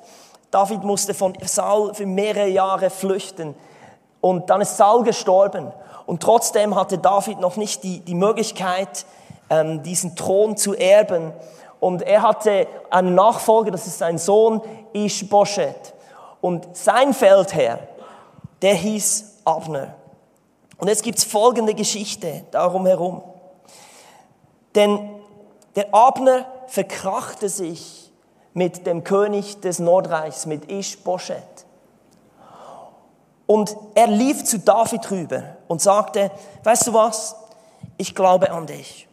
David 0.51 0.84
musste 0.84 1.15
von 1.15 1.34
Saul 1.44 1.96
für 1.96 2.05
mehrere 2.05 2.48
Jahre 2.48 2.91
flüchten. 2.91 3.55
Und 4.22 4.50
dann 4.51 4.62
ist 4.62 4.77
Saul 4.77 5.03
gestorben. 5.03 5.72
Und 6.05 6.22
trotzdem 6.22 6.75
hatte 6.75 7.00
David 7.00 7.39
noch 7.39 7.55
nicht 7.55 7.84
die, 7.84 8.01
die 8.01 8.13
Möglichkeit, 8.13 9.08
ähm, 9.50 9.82
diesen 9.82 10.15
Thron 10.15 10.58
zu 10.58 10.75
erben. 10.75 11.34
Und 11.79 12.03
er 12.03 12.22
hatte 12.22 12.67
einen 12.91 13.15
Nachfolger, 13.15 13.72
das 13.72 13.88
ist 13.88 13.98
sein 13.98 14.20
Sohn 14.20 14.62
Ishbosheth. 14.94 15.96
Und 16.39 16.77
sein 16.77 17.15
Feldherr, 17.15 17.79
der 18.62 18.75
hieß 18.75 19.39
Abner. 19.44 19.96
Und 20.77 20.88
jetzt 20.88 21.01
gibt 21.01 21.17
es 21.17 21.24
folgende 21.24 21.74
Geschichte 21.74 22.44
darum 22.51 22.86
herum. 22.86 23.24
Denn 24.75 25.14
der 25.75 25.94
Abner 25.94 26.46
verkrachte 26.67 27.50
sich 27.50 28.12
mit 28.53 28.88
dem 28.88 29.03
König 29.03 29.60
des 29.62 29.79
Nordreichs, 29.79 30.46
mit 30.46 30.72
Ish-Boschet. 30.72 31.65
Und 33.46 33.75
er 33.94 34.08
lief 34.08 34.44
zu 34.44 34.60
David 34.60 35.12
rüber 35.12 35.44
und 35.67 35.82
sagte, 35.82 36.32
weißt 36.63 36.88
du 36.88 36.94
was, 36.94 37.36
ich 37.98 38.15
glaube 38.15 38.51
an 38.51 38.65
dich. 38.65 39.08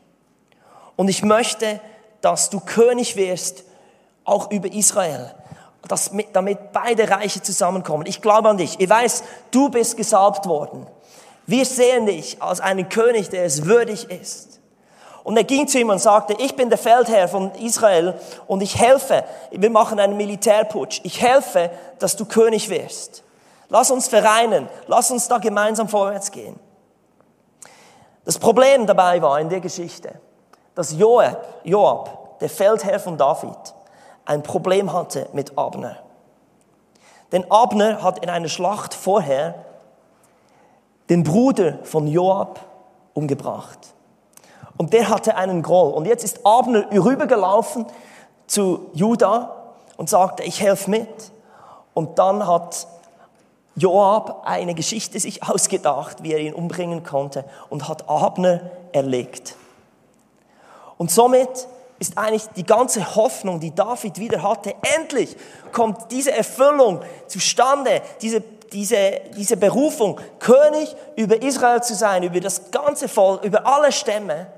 Und 0.96 1.08
ich 1.08 1.22
möchte, 1.22 1.80
dass 2.20 2.50
du 2.50 2.60
König 2.60 3.16
wirst, 3.16 3.64
auch 4.24 4.50
über 4.50 4.72
Israel, 4.72 5.34
dass, 5.88 6.12
damit 6.32 6.72
beide 6.72 7.10
Reiche 7.10 7.42
zusammenkommen. 7.42 8.06
Ich 8.06 8.22
glaube 8.22 8.48
an 8.48 8.56
dich. 8.56 8.78
Ich 8.78 8.88
weiß, 8.88 9.24
du 9.50 9.68
bist 9.68 9.96
gesalbt 9.96 10.46
worden. 10.46 10.86
Wir 11.46 11.66
sehen 11.66 12.06
dich 12.06 12.40
als 12.40 12.60
einen 12.60 12.88
König, 12.88 13.30
der 13.30 13.44
es 13.44 13.64
würdig 13.66 14.08
ist. 14.10 14.60
Und 15.24 15.36
er 15.36 15.44
ging 15.44 15.68
zu 15.68 15.78
ihm 15.78 15.90
und 15.90 16.00
sagte, 16.00 16.34
ich 16.38 16.56
bin 16.56 16.68
der 16.68 16.78
Feldherr 16.78 17.28
von 17.28 17.54
Israel 17.54 18.14
und 18.46 18.60
ich 18.60 18.78
helfe, 18.78 19.24
wir 19.52 19.70
machen 19.70 20.00
einen 20.00 20.16
Militärputsch, 20.16 21.00
ich 21.04 21.22
helfe, 21.22 21.70
dass 21.98 22.16
du 22.16 22.24
König 22.24 22.68
wirst. 22.70 23.22
Lass 23.68 23.90
uns 23.90 24.08
vereinen, 24.08 24.68
lass 24.86 25.10
uns 25.10 25.28
da 25.28 25.38
gemeinsam 25.38 25.88
vorwärts 25.88 26.30
gehen. 26.30 26.58
Das 28.24 28.38
Problem 28.38 28.86
dabei 28.86 29.22
war 29.22 29.40
in 29.40 29.48
der 29.48 29.60
Geschichte, 29.60 30.12
dass 30.74 30.92
Joab, 30.92 31.60
Joab, 31.64 32.38
der 32.40 32.48
Feldherr 32.48 32.98
von 32.98 33.16
David, 33.16 33.74
ein 34.24 34.42
Problem 34.42 34.92
hatte 34.92 35.28
mit 35.32 35.56
Abner. 35.56 35.96
Denn 37.30 37.50
Abner 37.50 38.02
hat 38.02 38.22
in 38.22 38.28
einer 38.28 38.48
Schlacht 38.48 38.92
vorher 38.92 39.54
den 41.08 41.22
Bruder 41.22 41.78
von 41.84 42.06
Joab 42.06 42.60
umgebracht. 43.14 43.78
Und 44.82 44.92
der 44.92 45.10
hatte 45.10 45.36
einen 45.36 45.62
Groll. 45.62 45.92
Und 45.92 46.06
jetzt 46.06 46.24
ist 46.24 46.44
Abner 46.44 46.90
rübergelaufen 46.90 47.86
zu 48.48 48.90
Juda 48.94 49.54
und 49.96 50.10
sagte, 50.10 50.42
ich 50.42 50.60
helfe 50.60 50.90
mit. 50.90 51.06
Und 51.94 52.18
dann 52.18 52.48
hat 52.48 52.88
Joab 53.76 54.42
eine 54.44 54.74
Geschichte 54.74 55.20
sich 55.20 55.48
ausgedacht, 55.48 56.24
wie 56.24 56.32
er 56.32 56.40
ihn 56.40 56.52
umbringen 56.52 57.04
konnte 57.04 57.44
und 57.70 57.88
hat 57.88 58.08
Abner 58.08 58.72
erlegt. 58.90 59.54
Und 60.98 61.12
somit 61.12 61.68
ist 62.00 62.18
eigentlich 62.18 62.48
die 62.56 62.66
ganze 62.66 63.14
Hoffnung, 63.14 63.60
die 63.60 63.72
David 63.72 64.18
wieder 64.18 64.42
hatte, 64.42 64.74
endlich 64.96 65.36
kommt 65.70 66.10
diese 66.10 66.32
Erfüllung 66.32 67.02
zustande, 67.28 68.02
diese, 68.20 68.40
diese, 68.72 69.20
diese 69.36 69.56
Berufung, 69.56 70.20
König 70.40 70.96
über 71.14 71.40
Israel 71.40 71.84
zu 71.84 71.94
sein, 71.94 72.24
über 72.24 72.40
das 72.40 72.72
ganze 72.72 73.06
Volk, 73.06 73.44
über 73.44 73.64
alle 73.64 73.92
Stämme, 73.92 74.48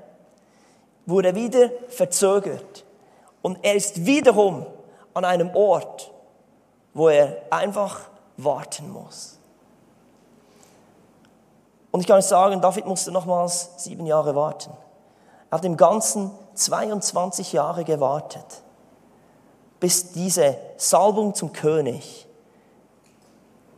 wurde 1.05 1.35
wieder 1.35 1.69
verzögert. 1.89 2.85
Und 3.41 3.59
er 3.63 3.75
ist 3.75 4.05
wiederum 4.05 4.65
an 5.13 5.25
einem 5.25 5.55
Ort, 5.55 6.11
wo 6.93 7.09
er 7.09 7.37
einfach 7.49 8.01
warten 8.37 8.91
muss. 8.91 9.37
Und 11.91 12.01
ich 12.01 12.07
kann 12.07 12.17
euch 12.17 12.25
sagen, 12.25 12.59
David 12.59 12.85
musste 12.85 13.11
nochmals 13.11 13.69
sieben 13.77 14.05
Jahre 14.05 14.35
warten. 14.35 14.71
Er 15.49 15.57
hat 15.57 15.65
im 15.65 15.77
Ganzen 15.77 16.31
22 16.55 17.53
Jahre 17.53 17.85
gewartet, 17.85 18.63
bis 19.79 20.11
diese 20.11 20.57
Salbung 20.77 21.35
zum 21.35 21.53
König 21.53 22.27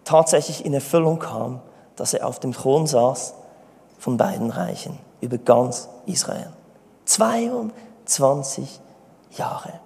tatsächlich 0.04 0.66
in 0.66 0.74
Erfüllung 0.74 1.20
kam, 1.20 1.62
dass 1.96 2.14
er 2.14 2.26
auf 2.26 2.40
dem 2.40 2.54
Thron 2.54 2.88
saß 2.88 3.34
von 4.00 4.18
beiden 4.18 4.50
Reichen 4.50 4.98
über 5.22 5.38
ganz 5.38 5.90
Israel. 6.06 6.52
22 7.08 8.80
Jahre. 9.32 9.80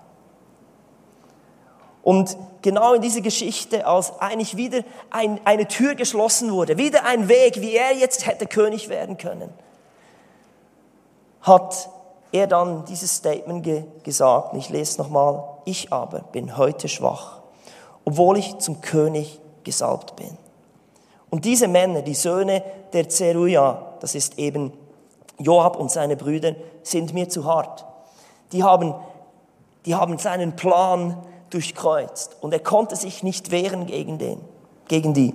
Und 2.04 2.36
genau 2.62 2.94
in 2.94 3.02
dieser 3.02 3.22
Geschichte, 3.22 3.86
als 3.86 4.20
eigentlich 4.20 4.58
wieder 4.58 4.84
ein, 5.12 5.40
eine 5.46 5.68
Tür 5.68 5.96
geschlossen 5.96 6.52
wurde, 6.52 6.78
wieder 6.78 7.06
ein 7.06 7.30
Weg, 7.30 7.62
wie 7.62 7.76
er 7.76 7.96
jetzt 7.96 8.26
hätte 8.26 8.48
König 8.48 8.90
werden 8.90 9.18
können, 9.18 9.54
hat 11.42 11.90
er 12.32 12.48
dann 12.48 12.86
dieses 12.86 13.16
Statement 13.18 13.64
ge 13.64 13.84
gesagt, 14.04 14.56
ich 14.56 14.70
lese 14.70 14.92
es 14.94 14.98
nochmal, 14.98 15.44
ich 15.66 15.94
aber 15.94 16.22
bin 16.32 16.58
heute 16.58 16.88
schwach, 16.88 17.42
obwohl 18.06 18.38
ich 18.38 18.58
zum 18.60 18.82
König 18.82 19.40
gesalbt 19.64 20.16
bin. 20.16 20.38
Und 21.30 21.46
diese 21.46 21.68
Männer, 21.68 22.02
die 22.02 22.16
Söhne 22.16 22.64
der 22.94 23.10
Zeruja, 23.10 23.96
das 24.00 24.16
ist 24.16 24.40
eben 24.40 24.74
Joab 25.44 25.78
und 25.78 25.92
seine 25.92 26.16
Brüder, 26.16 26.56
sind 26.84 27.14
mir 27.14 27.30
zu 27.30 27.46
hart. 27.46 27.86
Die 28.52 28.64
haben, 28.64 28.94
die 29.86 29.96
haben 29.96 30.18
seinen 30.18 30.56
Plan 30.56 31.18
durchkreuzt 31.50 32.38
und 32.42 32.54
er 32.54 32.60
konnte 32.60 32.96
sich 32.96 33.24
nicht 33.24 33.52
wehren 33.52 33.86
gegen 33.86 34.18
den, 34.18 34.42
gegen 34.88 35.14
die. 35.14 35.34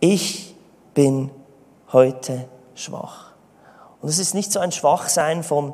Ich 0.00 0.54
bin 0.92 1.30
heute 1.92 2.46
schwach. 2.74 3.32
Und 4.02 4.08
es 4.10 4.18
ist 4.18 4.34
nicht 4.34 4.52
so 4.52 4.60
ein 4.60 4.70
Schwachsein 4.70 5.42
von, 5.42 5.72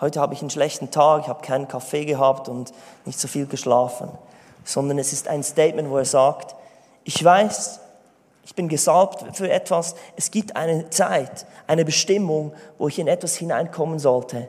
heute 0.00 0.20
habe 0.20 0.34
ich 0.34 0.40
einen 0.40 0.50
schlechten 0.50 0.90
Tag, 0.90 1.22
ich 1.22 1.28
habe 1.28 1.40
keinen 1.40 1.66
Kaffee 1.66 2.04
gehabt 2.04 2.48
und 2.50 2.72
nicht 3.06 3.18
so 3.18 3.26
viel 3.26 3.46
geschlafen, 3.46 4.10
sondern 4.64 4.98
es 4.98 5.14
ist 5.14 5.28
ein 5.28 5.42
Statement, 5.42 5.88
wo 5.88 5.96
er 5.96 6.04
sagt, 6.04 6.54
ich 7.04 7.22
weiß, 7.24 7.80
ich 8.44 8.54
bin 8.54 8.68
gesalbt 8.68 9.24
für 9.36 9.50
etwas, 9.50 9.94
es 10.16 10.30
gibt 10.30 10.54
eine 10.56 10.90
Zeit, 10.90 11.46
eine 11.66 11.84
Bestimmung, 11.84 12.52
wo 12.78 12.88
ich 12.88 12.98
in 12.98 13.08
etwas 13.08 13.36
hineinkommen 13.36 13.98
sollte, 13.98 14.48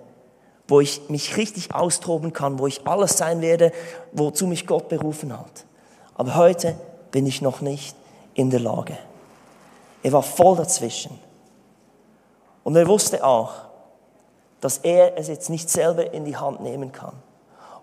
wo 0.68 0.82
ich 0.82 1.10
mich 1.10 1.38
richtig 1.38 1.74
austoben 1.74 2.34
kann, 2.34 2.60
wo 2.60 2.68
ich 2.68 2.86
alles 2.86 3.18
sein 3.18 3.42
werde, 3.42 3.72
wozu 4.12 4.48
mich 4.48 4.68
Gott 4.68 4.90
berufen 4.90 5.38
hat. 5.38 5.66
Aber 6.16 6.36
heute 6.36 6.76
bin 7.12 7.26
ich 7.26 7.42
noch 7.42 7.62
nicht 7.62 7.96
in 8.34 8.50
der 8.50 8.60
Lage. 8.60 8.98
Er 10.04 10.12
war 10.12 10.24
voll 10.24 10.58
dazwischen. 10.58 11.20
Und 12.64 12.76
er 12.76 12.88
wusste 12.88 13.24
auch, 13.24 13.52
dass 14.60 14.80
er 14.80 15.18
es 15.18 15.28
jetzt 15.28 15.50
nicht 15.50 15.70
selber 15.70 16.14
in 16.14 16.26
die 16.26 16.36
Hand 16.36 16.62
nehmen 16.62 16.92
kann. 16.92 17.14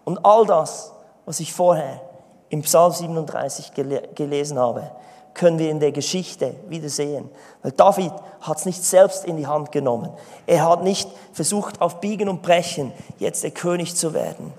Und 0.04 0.24
all 0.24 0.44
das, 0.44 0.92
was 1.24 1.40
ich 1.40 1.52
vorher 1.52 2.00
im 2.48 2.62
Psalm 2.62 2.92
37 2.92 3.72
gelesen 4.14 4.58
habe, 4.58 4.90
können 5.34 5.58
wir 5.58 5.70
in 5.70 5.80
der 5.80 5.92
Geschichte 5.92 6.54
wieder 6.68 6.88
sehen. 6.88 7.28
Weil 7.62 7.72
David 7.72 8.12
hat 8.40 8.58
es 8.58 8.66
nicht 8.66 8.84
selbst 8.84 9.24
in 9.24 9.36
die 9.36 9.46
Hand 9.46 9.72
genommen. 9.72 10.10
Er 10.46 10.68
hat 10.68 10.82
nicht 10.82 11.08
versucht, 11.32 11.80
auf 11.80 12.00
Biegen 12.00 12.28
und 12.28 12.42
Brechen 12.42 12.92
jetzt 13.18 13.42
der 13.42 13.50
König 13.50 13.96
zu 13.96 14.14
werden, 14.14 14.52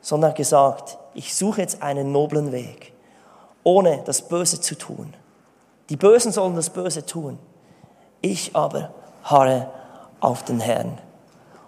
sondern 0.00 0.34
gesagt, 0.34 0.98
ich 1.14 1.34
suche 1.34 1.60
jetzt 1.60 1.82
einen 1.82 2.12
noblen 2.12 2.52
Weg, 2.52 2.92
ohne 3.62 4.02
das 4.04 4.22
Böse 4.22 4.60
zu 4.60 4.74
tun. 4.76 5.14
Die 5.88 5.96
Bösen 5.96 6.32
sollen 6.32 6.56
das 6.56 6.70
Böse 6.70 7.04
tun. 7.04 7.38
Ich 8.20 8.54
aber 8.54 8.90
harre 9.22 9.68
auf 10.20 10.44
den 10.44 10.60
Herrn. 10.60 10.98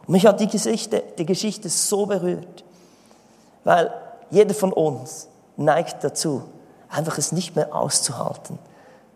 Und 0.06 0.12
mich 0.12 0.26
hat 0.26 0.40
die 0.40 0.46
Geschichte, 0.46 1.02
die 1.18 1.26
Geschichte 1.26 1.68
so 1.68 2.06
berührt, 2.06 2.64
weil 3.64 3.92
jeder 4.30 4.54
von 4.54 4.72
uns 4.72 5.28
neigt 5.56 6.02
dazu, 6.04 6.42
einfach 6.88 7.18
es 7.18 7.32
nicht 7.32 7.56
mehr 7.56 7.74
auszuhalten, 7.74 8.58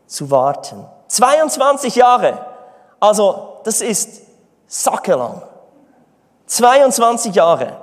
zu 0.06 0.30
warten. 0.30 0.86
22 1.08 1.96
Jahre. 1.96 2.38
Also, 2.98 3.60
das 3.64 3.80
ist 3.80 4.22
sackelang. 4.66 5.42
22 6.46 7.34
Jahre. 7.34 7.76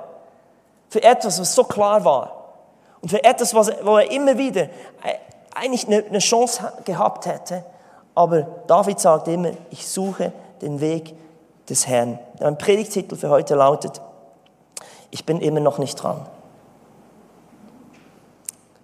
Für 0.88 1.02
etwas, 1.02 1.40
was 1.40 1.54
so 1.54 1.64
klar 1.64 2.04
war. 2.04 2.32
Und 3.00 3.10
für 3.10 3.22
etwas, 3.22 3.54
was, 3.54 3.72
wo 3.82 3.96
er 3.96 4.10
immer 4.10 4.36
wieder 4.38 4.62
äh, 4.62 5.18
eigentlich 5.54 5.86
eine, 5.86 6.18
Chance 6.18 6.72
gehabt 6.84 7.26
hätte. 7.26 7.64
Aber 8.14 8.42
David 8.66 8.98
sagt 8.98 9.28
immer, 9.28 9.50
ich 9.70 9.86
suche 9.86 10.32
den 10.60 10.80
Weg 10.80 11.14
des 11.68 11.86
Herrn. 11.86 12.18
Mein 12.40 12.58
Predigtitel 12.58 13.16
für 13.16 13.28
heute 13.28 13.54
lautet, 13.54 14.00
ich 15.10 15.24
bin 15.24 15.40
immer 15.40 15.60
noch 15.60 15.78
nicht 15.78 16.02
dran. 16.02 16.26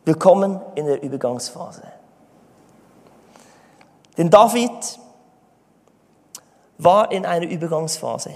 Willkommen 0.07 0.61
in 0.75 0.85
der 0.85 1.03
Übergangsphase. 1.03 1.83
Denn 4.19 4.29
David 4.29 4.99
war 6.77 7.11
in 7.11 7.25
einer 7.25 7.47
Übergangsphase. 7.47 8.31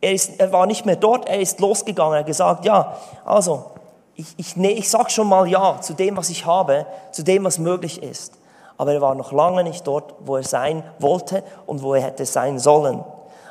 Er, 0.00 0.12
ist, 0.12 0.40
er 0.40 0.50
war 0.52 0.66
nicht 0.66 0.86
mehr 0.86 0.96
dort, 0.96 1.28
er 1.28 1.40
ist 1.40 1.60
losgegangen, 1.60 2.14
er 2.14 2.20
hat 2.20 2.26
gesagt, 2.26 2.64
ja, 2.64 2.96
also, 3.24 3.72
ich, 4.14 4.34
ich, 4.38 4.56
nee, 4.56 4.70
ich 4.70 4.88
sage 4.88 5.10
schon 5.10 5.28
mal 5.28 5.46
ja 5.46 5.80
zu 5.80 5.92
dem, 5.92 6.16
was 6.16 6.30
ich 6.30 6.46
habe, 6.46 6.86
zu 7.10 7.22
dem, 7.22 7.44
was 7.44 7.58
möglich 7.58 8.02
ist. 8.02 8.38
Aber 8.78 8.94
er 8.94 9.00
war 9.00 9.14
noch 9.14 9.32
lange 9.32 9.62
nicht 9.62 9.86
dort, 9.86 10.14
wo 10.20 10.36
er 10.36 10.42
sein 10.42 10.82
wollte 10.98 11.42
und 11.66 11.82
wo 11.82 11.94
er 11.94 12.02
hätte 12.02 12.24
sein 12.24 12.58
sollen. 12.58 13.04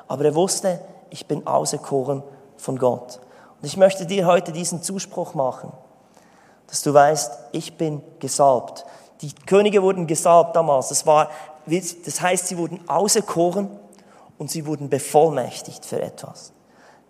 Aber 0.07 0.25
er 0.25 0.35
wusste, 0.35 0.79
ich 1.11 1.27
bin 1.27 1.45
auserkoren 1.45 2.23
von 2.57 2.79
Gott. 2.79 3.19
Und 3.61 3.67
ich 3.67 3.77
möchte 3.77 4.05
dir 4.05 4.25
heute 4.25 4.51
diesen 4.51 4.81
Zuspruch 4.81 5.33
machen, 5.33 5.71
dass 6.73 6.81
du 6.81 6.91
weißt, 6.91 7.31
ich 7.51 7.77
bin 7.77 8.01
gesalbt. 8.17 8.83
Die 9.21 9.31
Könige 9.45 9.83
wurden 9.83 10.07
gesalbt 10.07 10.55
damals. 10.55 10.89
Das, 10.89 11.05
war, 11.05 11.29
das 11.67 12.19
heißt, 12.19 12.47
sie 12.47 12.57
wurden 12.57 12.89
auserkoren 12.89 13.69
und 14.39 14.49
sie 14.49 14.65
wurden 14.65 14.89
bevollmächtigt 14.89 15.85
für 15.85 16.01
etwas. 16.01 16.51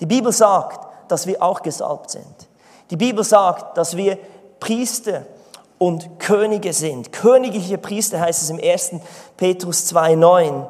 Die 0.01 0.05
Bibel 0.05 0.33
sagt, 0.33 0.85
dass 1.09 1.27
wir 1.27 1.41
auch 1.41 1.61
gesalbt 1.61 2.09
sind. 2.09 2.49
Die 2.89 2.97
Bibel 2.97 3.23
sagt, 3.23 3.77
dass 3.77 3.95
wir 3.95 4.17
Priester 4.59 5.21
und 5.77 6.19
Könige 6.19 6.73
sind. 6.73 7.13
Königliche 7.13 7.77
Priester 7.77 8.19
heißt 8.19 8.41
es 8.41 8.49
im 8.49 8.59
1. 8.61 8.95
Petrus 9.37 9.85
2,9. 9.93 10.65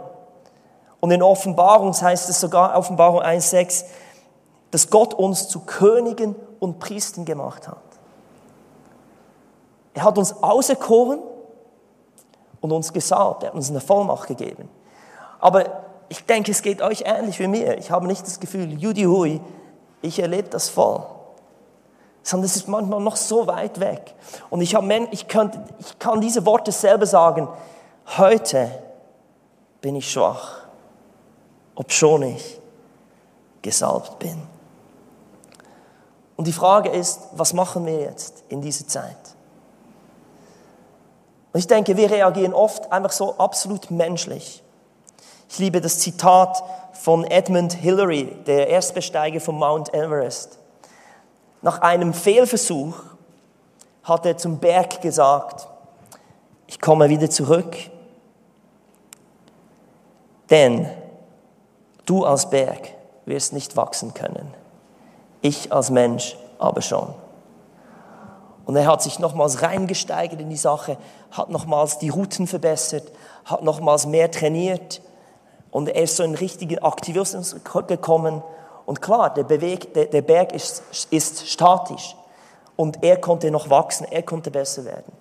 Und 0.99 1.09
in 1.09 1.23
Offenbarung 1.23 1.99
heißt 1.99 2.29
es 2.29 2.39
sogar, 2.39 2.77
Offenbarung 2.77 3.23
1,6, 3.23 3.85
dass 4.69 4.91
Gott 4.91 5.15
uns 5.15 5.47
zu 5.47 5.61
Königen 5.61 6.35
und 6.59 6.77
Priestern 6.77 7.25
gemacht 7.25 7.67
hat. 7.67 7.92
Er 9.93 10.03
hat 10.03 10.17
uns 10.17 10.41
auserkoren 10.41 11.19
und 12.61 12.71
uns 12.71 12.91
gesalbt. 12.93 13.43
Er 13.43 13.49
hat 13.49 13.55
uns 13.55 13.69
eine 13.69 13.81
Vollmacht 13.81 14.27
gegeben. 14.27 14.69
Aber 15.39 15.65
ich 16.09 16.25
denke, 16.25 16.51
es 16.51 16.61
geht 16.61 16.81
euch 16.81 17.03
ähnlich 17.05 17.39
wie 17.39 17.47
mir. 17.47 17.77
Ich 17.77 17.91
habe 17.91 18.07
nicht 18.07 18.25
das 18.25 18.39
Gefühl, 18.39 18.71
Judy 18.73 19.03
Hui, 19.03 19.41
ich 20.01 20.19
erlebe 20.19 20.49
das 20.49 20.69
voll. 20.69 21.03
Sondern 22.23 22.45
es 22.45 22.55
ist 22.55 22.67
manchmal 22.67 23.01
noch 23.01 23.15
so 23.15 23.47
weit 23.47 23.79
weg. 23.79 24.15
Und 24.49 24.61
ich, 24.61 24.75
habe, 24.75 25.07
ich, 25.11 25.27
könnte, 25.27 25.63
ich 25.79 25.99
kann 25.99 26.21
diese 26.21 26.45
Worte 26.45 26.71
selber 26.71 27.05
sagen. 27.05 27.47
Heute 28.17 28.69
bin 29.81 29.95
ich 29.95 30.09
schwach, 30.09 30.61
obschon 31.75 32.23
ich 32.23 32.61
gesalbt 33.61 34.19
bin. 34.19 34.41
Und 36.35 36.47
die 36.47 36.53
Frage 36.53 36.89
ist, 36.89 37.21
was 37.33 37.53
machen 37.53 37.85
wir 37.85 37.99
jetzt 37.99 38.43
in 38.49 38.61
dieser 38.61 38.87
Zeit? 38.87 39.17
Und 41.53 41.59
ich 41.59 41.67
denke, 41.67 41.95
wir 41.95 42.11
reagieren 42.11 42.53
oft 42.53 42.91
einfach 42.91 43.11
so 43.11 43.37
absolut 43.37 43.91
menschlich. 43.91 44.61
Ich 45.49 45.59
liebe 45.59 45.79
das 45.79 45.99
Zitat 45.99 46.61
von 46.93 47.23
Edmund 47.25 47.73
Hillary, 47.73 48.35
der 48.45 48.67
Erstbesteiger 48.67 49.39
von 49.39 49.55
Mount 49.55 49.93
Everest. 49.93 50.57
Nach 51.61 51.79
einem 51.81 52.13
Fehlversuch 52.13 52.95
hat 54.03 54.25
er 54.25 54.37
zum 54.37 54.57
Berg 54.57 55.01
gesagt, 55.01 55.67
ich 56.67 56.81
komme 56.81 57.07
wieder 57.09 57.29
zurück, 57.29 57.77
denn 60.49 60.89
du 62.05 62.25
als 62.25 62.49
Berg 62.49 62.89
wirst 63.25 63.53
nicht 63.53 63.77
wachsen 63.77 64.13
können 64.13 64.53
ich 65.43 65.71
als 65.71 65.91
Mensch 65.91 66.35
aber 66.57 66.81
schon. 66.81 67.13
Und 68.65 68.75
er 68.75 68.87
hat 68.87 69.01
sich 69.01 69.19
nochmals 69.19 69.61
reingesteigert 69.61 70.39
in 70.39 70.49
die 70.49 70.55
Sache, 70.55 70.97
hat 71.31 71.49
nochmals 71.49 71.99
die 71.99 72.09
Routen 72.09 72.47
verbessert, 72.47 73.11
hat 73.45 73.63
nochmals 73.63 74.05
mehr 74.05 74.31
trainiert 74.31 75.01
und 75.71 75.89
er 75.89 76.03
ist 76.03 76.15
so 76.15 76.23
in 76.23 76.35
richtigen 76.35 76.79
Aktivismus 76.79 77.55
gekommen. 77.87 78.41
Und 78.85 79.01
klar, 79.01 79.33
der, 79.33 79.43
Beweg, 79.43 79.93
der, 79.93 80.05
der 80.05 80.21
Berg 80.21 80.53
ist, 80.53 80.83
ist 81.09 81.47
statisch 81.47 82.15
und 82.75 83.03
er 83.03 83.17
konnte 83.17 83.51
noch 83.51 83.69
wachsen, 83.69 84.07
er 84.09 84.23
konnte 84.23 84.51
besser 84.51 84.85
werden. 84.85 85.11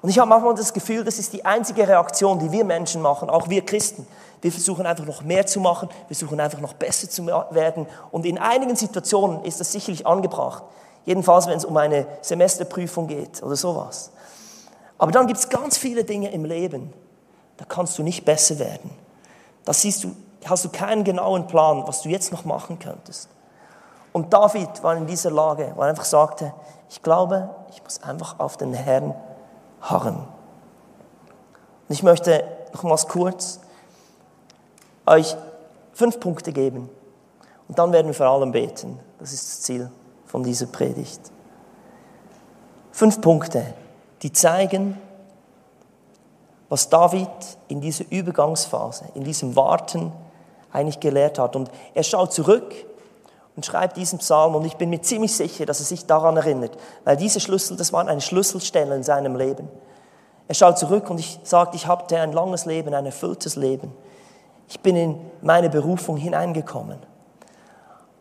Und 0.00 0.10
ich 0.10 0.18
habe 0.18 0.28
manchmal 0.28 0.54
das 0.54 0.72
Gefühl, 0.72 1.04
das 1.04 1.18
ist 1.18 1.32
die 1.32 1.44
einzige 1.44 1.86
Reaktion, 1.86 2.38
die 2.38 2.52
wir 2.52 2.64
Menschen 2.64 3.02
machen, 3.02 3.28
auch 3.28 3.48
wir 3.48 3.64
Christen. 3.64 4.06
Wir 4.40 4.52
versuchen 4.52 4.86
einfach 4.86 5.04
noch 5.04 5.22
mehr 5.22 5.46
zu 5.46 5.58
machen, 5.58 5.88
wir 6.06 6.16
versuchen 6.16 6.38
einfach 6.38 6.60
noch 6.60 6.74
besser 6.74 7.10
zu 7.10 7.26
werden. 7.26 7.86
Und 8.12 8.24
in 8.24 8.38
einigen 8.38 8.76
Situationen 8.76 9.44
ist 9.44 9.58
das 9.58 9.72
sicherlich 9.72 10.06
angebracht. 10.06 10.62
Jedenfalls, 11.04 11.46
wenn 11.46 11.56
es 11.56 11.64
um 11.64 11.76
eine 11.76 12.06
Semesterprüfung 12.20 13.06
geht 13.06 13.42
oder 13.42 13.56
sowas. 13.56 14.10
Aber 14.98 15.12
dann 15.12 15.26
gibt 15.26 15.38
es 15.38 15.48
ganz 15.48 15.78
viele 15.78 16.04
Dinge 16.04 16.30
im 16.32 16.44
Leben, 16.44 16.92
da 17.56 17.64
kannst 17.64 17.98
du 17.98 18.02
nicht 18.02 18.24
besser 18.24 18.58
werden. 18.58 18.90
Da 19.64 19.72
siehst 19.72 20.04
du, 20.04 20.14
hast 20.44 20.64
du 20.64 20.68
keinen 20.68 21.04
genauen 21.04 21.46
Plan, 21.46 21.84
was 21.86 22.02
du 22.02 22.08
jetzt 22.08 22.32
noch 22.32 22.44
machen 22.44 22.78
könntest. 22.78 23.28
Und 24.12 24.32
David 24.32 24.82
war 24.82 24.96
in 24.96 25.06
dieser 25.06 25.30
Lage, 25.30 25.72
wo 25.76 25.82
er 25.82 25.88
einfach 25.88 26.04
sagte, 26.04 26.52
ich 26.90 27.02
glaube, 27.02 27.50
ich 27.70 27.82
muss 27.82 28.02
einfach 28.02 28.38
auf 28.40 28.56
den 28.56 28.74
Herrn 28.74 29.14
harren. 29.80 30.16
Und 31.88 31.94
ich 31.94 32.02
möchte 32.02 32.44
nochmals 32.72 33.06
kurz 33.06 33.60
euch 35.06 35.36
fünf 35.92 36.20
Punkte 36.20 36.52
geben. 36.52 36.88
Und 37.68 37.78
dann 37.78 37.92
werden 37.92 38.08
wir 38.08 38.14
vor 38.14 38.26
allem 38.26 38.52
beten. 38.52 38.98
Das 39.18 39.32
ist 39.32 39.46
das 39.46 39.60
Ziel 39.62 39.90
von 40.28 40.44
dieser 40.44 40.66
Predigt. 40.66 41.20
Fünf 42.92 43.20
Punkte, 43.20 43.74
die 44.22 44.32
zeigen, 44.32 45.00
was 46.68 46.88
David 46.88 47.28
in 47.68 47.80
dieser 47.80 48.04
Übergangsphase, 48.10 49.06
in 49.14 49.24
diesem 49.24 49.56
Warten 49.56 50.12
eigentlich 50.72 51.00
gelehrt 51.00 51.38
hat. 51.38 51.56
Und 51.56 51.70
er 51.94 52.02
schaut 52.02 52.32
zurück 52.32 52.74
und 53.56 53.64
schreibt 53.64 53.96
diesen 53.96 54.18
Psalm 54.18 54.54
und 54.54 54.64
ich 54.66 54.76
bin 54.76 54.90
mir 54.90 55.00
ziemlich 55.00 55.34
sicher, 55.34 55.64
dass 55.64 55.80
er 55.80 55.86
sich 55.86 56.06
daran 56.06 56.36
erinnert, 56.36 56.76
weil 57.04 57.16
diese 57.16 57.40
Schlüssel, 57.40 57.76
das 57.76 57.92
waren 57.92 58.08
eine 58.08 58.20
Schlüsselstelle 58.20 58.94
in 58.94 59.02
seinem 59.02 59.34
Leben. 59.34 59.68
Er 60.46 60.54
schaut 60.54 60.78
zurück 60.78 61.08
und 61.10 61.18
ich 61.18 61.40
sagt, 61.42 61.74
ich 61.74 61.86
hatte 61.86 62.20
ein 62.20 62.32
langes 62.32 62.66
Leben, 62.66 62.92
ein 62.94 63.06
erfülltes 63.06 63.56
Leben. 63.56 63.92
Ich 64.68 64.80
bin 64.80 64.96
in 64.96 65.18
meine 65.40 65.70
Berufung 65.70 66.16
hineingekommen. 66.16 66.98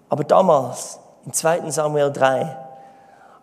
Aber 0.10 0.24
damals, 0.24 1.00
in 1.28 1.34
2 1.34 1.70
Samuel 1.72 2.10
3, 2.10 2.58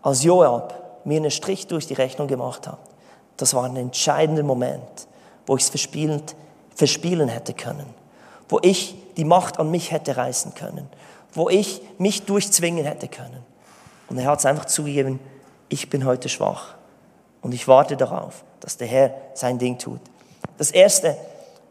als 0.00 0.24
Joab 0.24 1.02
mir 1.04 1.18
einen 1.18 1.30
Strich 1.30 1.66
durch 1.66 1.86
die 1.86 1.92
Rechnung 1.92 2.28
gemacht 2.28 2.66
hat, 2.66 2.78
das 3.36 3.52
war 3.52 3.64
ein 3.64 3.76
entscheidender 3.76 4.42
Moment, 4.42 5.06
wo 5.46 5.54
ich 5.56 5.64
es 5.64 5.68
verspielen, 5.68 6.22
verspielen 6.74 7.28
hätte 7.28 7.52
können, 7.52 7.84
wo 8.48 8.58
ich 8.62 8.96
die 9.18 9.26
Macht 9.26 9.58
an 9.60 9.70
mich 9.70 9.92
hätte 9.92 10.16
reißen 10.16 10.54
können, 10.54 10.88
wo 11.34 11.50
ich 11.50 11.82
mich 11.98 12.24
durchzwingen 12.24 12.86
hätte 12.86 13.06
können. 13.06 13.44
Und 14.08 14.16
er 14.16 14.30
hat 14.30 14.38
es 14.38 14.46
einfach 14.46 14.64
zugegeben, 14.64 15.20
ich 15.68 15.90
bin 15.90 16.06
heute 16.06 16.30
schwach 16.30 16.76
und 17.42 17.52
ich 17.52 17.68
warte 17.68 17.98
darauf, 17.98 18.44
dass 18.60 18.78
der 18.78 18.86
Herr 18.86 19.14
sein 19.34 19.58
Ding 19.58 19.76
tut. 19.76 20.00
Das 20.56 20.70
Erste, 20.70 21.18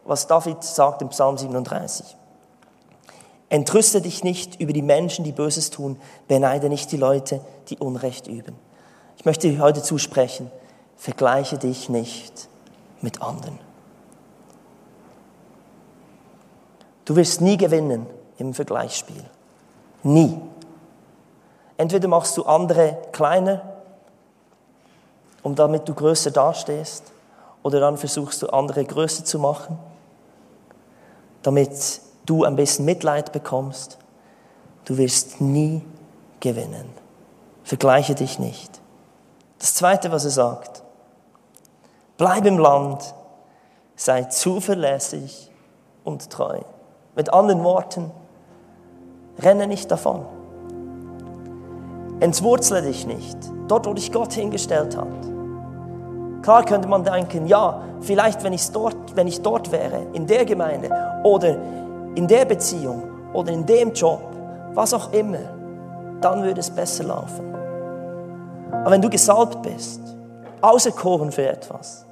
was 0.04 0.28
David 0.28 0.62
sagt 0.62 1.02
im 1.02 1.08
Psalm 1.08 1.36
37. 1.36 2.16
Entrüste 3.48 4.00
dich 4.00 4.24
nicht 4.24 4.60
über 4.60 4.72
die 4.72 4.82
Menschen, 4.82 5.24
die 5.24 5.32
Böses 5.32 5.70
tun, 5.70 5.98
beneide 6.28 6.68
nicht 6.68 6.90
die 6.92 6.96
Leute, 6.96 7.40
die 7.68 7.78
Unrecht 7.78 8.26
üben. 8.26 8.56
Ich 9.16 9.24
möchte 9.24 9.48
dir 9.48 9.60
heute 9.60 9.82
zusprechen, 9.82 10.50
vergleiche 10.96 11.58
dich 11.58 11.88
nicht 11.88 12.48
mit 13.00 13.22
anderen. 13.22 13.58
Du 17.04 17.16
wirst 17.16 17.40
nie 17.40 17.56
gewinnen 17.56 18.06
im 18.38 18.54
Vergleichsspiel. 18.54 19.24
Nie. 20.02 20.38
Entweder 21.76 22.08
machst 22.08 22.36
du 22.36 22.44
andere 22.44 22.98
kleiner, 23.12 23.62
um 25.42 25.54
damit 25.54 25.88
du 25.88 25.94
größer 25.94 26.30
dastehst, 26.30 27.12
oder 27.62 27.80
dann 27.80 27.96
versuchst 27.96 28.42
du 28.42 28.48
andere 28.48 28.84
größer 28.84 29.24
zu 29.24 29.38
machen 29.38 29.78
damit 31.44 32.00
du 32.26 32.44
ein 32.44 32.56
bisschen 32.56 32.84
Mitleid 32.84 33.32
bekommst. 33.32 33.98
Du 34.84 34.98
wirst 34.98 35.40
nie 35.40 35.82
gewinnen. 36.40 36.88
Vergleiche 37.62 38.14
dich 38.14 38.38
nicht. 38.38 38.80
Das 39.58 39.74
Zweite, 39.74 40.12
was 40.12 40.24
er 40.24 40.30
sagt, 40.30 40.82
bleib 42.18 42.44
im 42.44 42.58
Land, 42.58 43.14
sei 43.96 44.24
zuverlässig 44.24 45.50
und 46.04 46.28
treu. 46.30 46.60
Mit 47.16 47.32
anderen 47.32 47.64
Worten, 47.64 48.10
renne 49.38 49.66
nicht 49.66 49.90
davon. 49.90 50.26
Entwurzle 52.20 52.82
dich 52.82 53.06
nicht, 53.06 53.38
dort, 53.68 53.86
wo 53.86 53.94
dich 53.94 54.12
Gott 54.12 54.32
hingestellt 54.34 54.96
hat. 54.96 55.08
Klar 56.42 56.64
könnte 56.64 56.88
man 56.88 57.04
denken, 57.04 57.46
ja, 57.46 57.82
vielleicht 58.00 58.44
wenn, 58.44 58.54
dort, 58.72 59.16
wenn 59.16 59.26
ich 59.26 59.40
dort 59.40 59.72
wäre, 59.72 60.06
in 60.12 60.26
der 60.26 60.44
Gemeinde 60.44 60.90
oder 61.22 61.56
in 62.14 62.26
der 62.26 62.44
Beziehung 62.44 63.02
oder 63.32 63.52
in 63.52 63.66
dem 63.66 63.92
Job, 63.92 64.22
was 64.74 64.94
auch 64.94 65.12
immer, 65.12 65.38
dann 66.20 66.42
würde 66.42 66.60
es 66.60 66.70
besser 66.70 67.04
laufen. 67.04 67.54
Aber 68.70 68.90
wenn 68.90 69.02
du 69.02 69.10
gesalbt 69.10 69.62
bist, 69.62 70.00
auserkoren 70.60 71.30
für 71.30 71.48
etwas, 71.48 72.04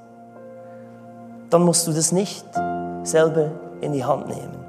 dann 1.49 1.63
musst 1.63 1.87
du 1.87 1.91
das 1.91 2.11
nicht 2.11 2.45
selber 3.03 3.51
in 3.81 3.93
die 3.93 4.03
Hand 4.03 4.27
nehmen. 4.27 4.65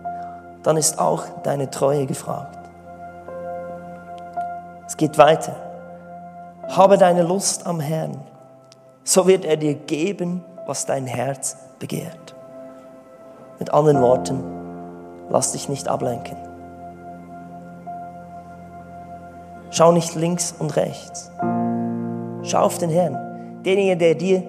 Dann 0.63 0.77
ist 0.77 0.99
auch 0.99 1.25
deine 1.43 1.71
Treue 1.71 2.07
gefragt. 2.07 2.59
Es 4.87 4.97
geht 4.97 5.19
weiter. 5.19 5.55
Habe 6.69 6.97
deine 6.99 7.23
Lust 7.23 7.67
am 7.67 7.81
Herrn, 7.81 8.19
so 9.03 9.27
wird 9.27 9.45
er 9.45 9.57
dir 9.57 9.75
geben, 9.75 10.45
was 10.67 10.87
dein 10.87 11.07
Herz 11.07 11.57
begehrt. 11.79 12.35
Mit 13.59 13.73
anderen 13.73 14.01
Worten, 14.01 14.64
lass 15.31 15.53
dich 15.53 15.69
nicht 15.69 15.89
ablenken. 15.89 16.37
Schau 19.71 19.93
nicht 19.93 20.15
links 20.15 20.55
und 20.59 20.77
rechts. 20.77 21.33
Schau 22.43 22.61
auf 22.61 22.79
den 22.79 22.91
Herrn, 22.91 23.63
denjenigen, 23.65 23.99
der 23.99 24.15
dir 24.15 24.43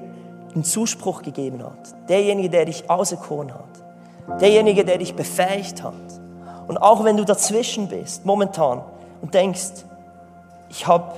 den 0.53 0.63
Zuspruch 0.63 1.21
gegeben 1.21 1.63
hat, 1.63 2.09
derjenige, 2.09 2.49
der 2.49 2.65
dich 2.65 2.89
auserkoren 2.89 3.53
hat, 3.53 4.39
derjenige, 4.39 4.85
der 4.85 4.97
dich 4.97 5.15
befähigt 5.15 5.83
hat. 5.83 5.93
Und 6.67 6.77
auch 6.77 7.03
wenn 7.03 7.17
du 7.17 7.25
dazwischen 7.25 7.87
bist, 7.87 8.25
momentan, 8.25 8.81
und 9.21 9.33
denkst, 9.33 9.85
ich 10.69 10.87
habe 10.87 11.13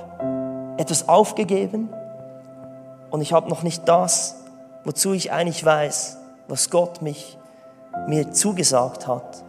etwas 0.78 1.08
aufgegeben 1.08 1.90
und 3.10 3.20
ich 3.20 3.32
habe 3.32 3.48
noch 3.48 3.62
nicht 3.62 3.88
das, 3.88 4.36
wozu 4.84 5.12
ich 5.12 5.32
eigentlich 5.32 5.64
weiß, 5.64 6.18
was 6.48 6.70
Gott 6.70 7.02
mich, 7.02 7.36
mir 8.06 8.32
zugesagt 8.32 9.06
hat. 9.06 9.44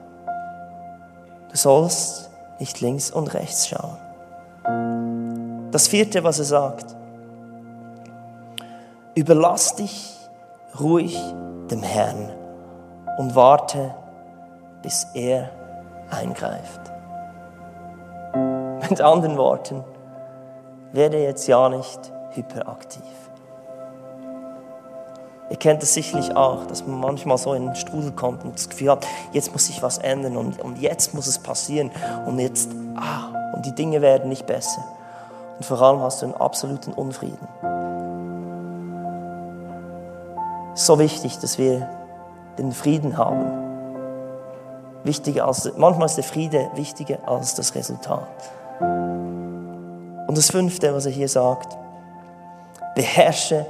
Du 1.50 1.58
sollst 1.58 2.30
nicht 2.60 2.82
links 2.82 3.12
und 3.12 3.34
rechts 3.34 3.68
schauen. 3.68 3.98
Das 5.72 5.88
vierte, 5.88 6.24
was 6.24 6.40
er 6.40 6.46
sagt, 6.46 6.96
Überlass 9.20 9.76
dich 9.76 10.18
ruhig 10.80 11.20
dem 11.70 11.84
Herrn 11.84 12.32
und 13.18 13.36
warte, 13.36 13.94
bis 14.82 15.08
er 15.14 15.50
eingreift. 16.10 16.80
Mit 18.90 19.02
anderen 19.02 19.38
Worten, 19.38 19.84
werde 20.94 21.22
jetzt 21.22 21.48
ja 21.48 21.68
nicht 21.68 22.00
hyperaktiv. 22.32 23.04
Ihr 25.50 25.58
kennt 25.58 25.82
es 25.82 25.94
sicherlich 25.94 26.36
auch, 26.36 26.66
dass 26.68 26.86
man 26.86 27.00
manchmal 27.00 27.38
so 27.38 27.54
in 27.54 27.66
den 27.66 27.76
Strudel 27.76 28.12
kommt 28.12 28.44
und 28.44 28.56
das 28.56 28.70
Gefühl 28.70 28.92
hat, 28.92 29.08
jetzt 29.34 29.52
muss 29.52 29.66
sich 29.66 29.82
was 29.82 29.98
ändern 29.98 30.38
und, 30.38 30.60
und 30.60 30.80
jetzt 30.80 31.14
muss 31.14 31.28
es 31.28 31.40
passieren 31.40 31.92
und 32.26 32.38
jetzt, 32.40 32.70
ah, 32.96 33.54
und 33.56 33.66
die 33.66 33.74
Dinge 33.74 34.02
werden 34.02 34.30
nicht 34.30 34.46
besser. 34.46 34.84
Und 35.58 35.66
vor 35.66 35.82
allem 35.82 36.02
hast 36.02 36.22
du 36.22 36.28
einen 36.28 36.36
absoluten 36.36 36.94
Unfrieden 36.94 37.48
so 40.80 40.98
wichtig, 40.98 41.38
dass 41.40 41.58
wir 41.58 41.88
den 42.58 42.72
Frieden 42.72 43.18
haben. 43.18 43.46
Wichtiger 45.04 45.46
als, 45.46 45.72
manchmal 45.78 46.08
ist 46.08 46.16
der 46.16 46.24
Friede 46.24 46.70
wichtiger 46.76 47.20
als 47.26 47.56
das 47.56 47.76
Resultat. 47.76 48.28
Und 48.80 50.38
das 50.38 50.52
fünfte, 50.52 50.94
was 50.94 51.06
er 51.06 51.12
hier 51.12 51.28
sagt, 51.28 51.78
beherrsche 52.96 53.66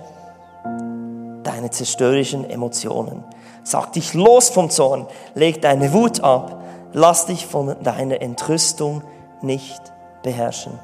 deine 1.59 1.71
zerstörerischen 1.71 2.49
Emotionen. 2.49 3.21
Sag 3.63 3.91
dich 3.91 4.13
los 4.13 4.49
vom 4.49 4.69
Zorn, 4.69 5.07
leg 5.35 5.61
deine 5.61 5.91
Wut 5.91 6.23
ab, 6.23 6.63
lass 6.93 7.25
dich 7.25 7.45
von 7.45 7.75
deiner 7.83 8.21
Entrüstung 8.21 9.03
nicht 9.41 9.81
beherrschen. 10.23 10.79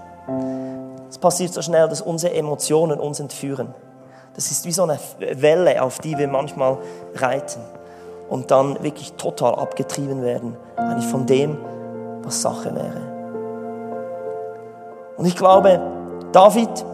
Es 1.10 1.18
passiert 1.18 1.54
so 1.54 1.62
schnell, 1.62 1.88
dass 1.88 2.02
unsere 2.02 2.34
Emotionen 2.34 3.00
uns 3.00 3.22
entführen. 3.22 3.74
Das 4.36 4.52
ist 4.52 4.66
wie 4.66 4.74
so 4.74 4.84
eine 4.84 5.00
Welle, 5.20 5.82
auf 5.82 6.00
die 6.00 6.18
wir 6.18 6.28
manchmal 6.28 6.78
reiten 7.14 7.62
und 8.28 8.52
dann 8.52 8.84
wirklich 8.84 9.14
total 9.14 9.56
abgetrieben 9.56 10.24
werden, 10.24 10.58
eigentlich 10.76 11.10
von 11.10 11.26
dem, 11.26 11.58
was 12.22 12.42
Sache 12.42 12.76
wäre. 12.76 13.02
Und 15.16 15.26
ich 15.26 15.38
glaube, 15.38 15.80
David 16.34 16.86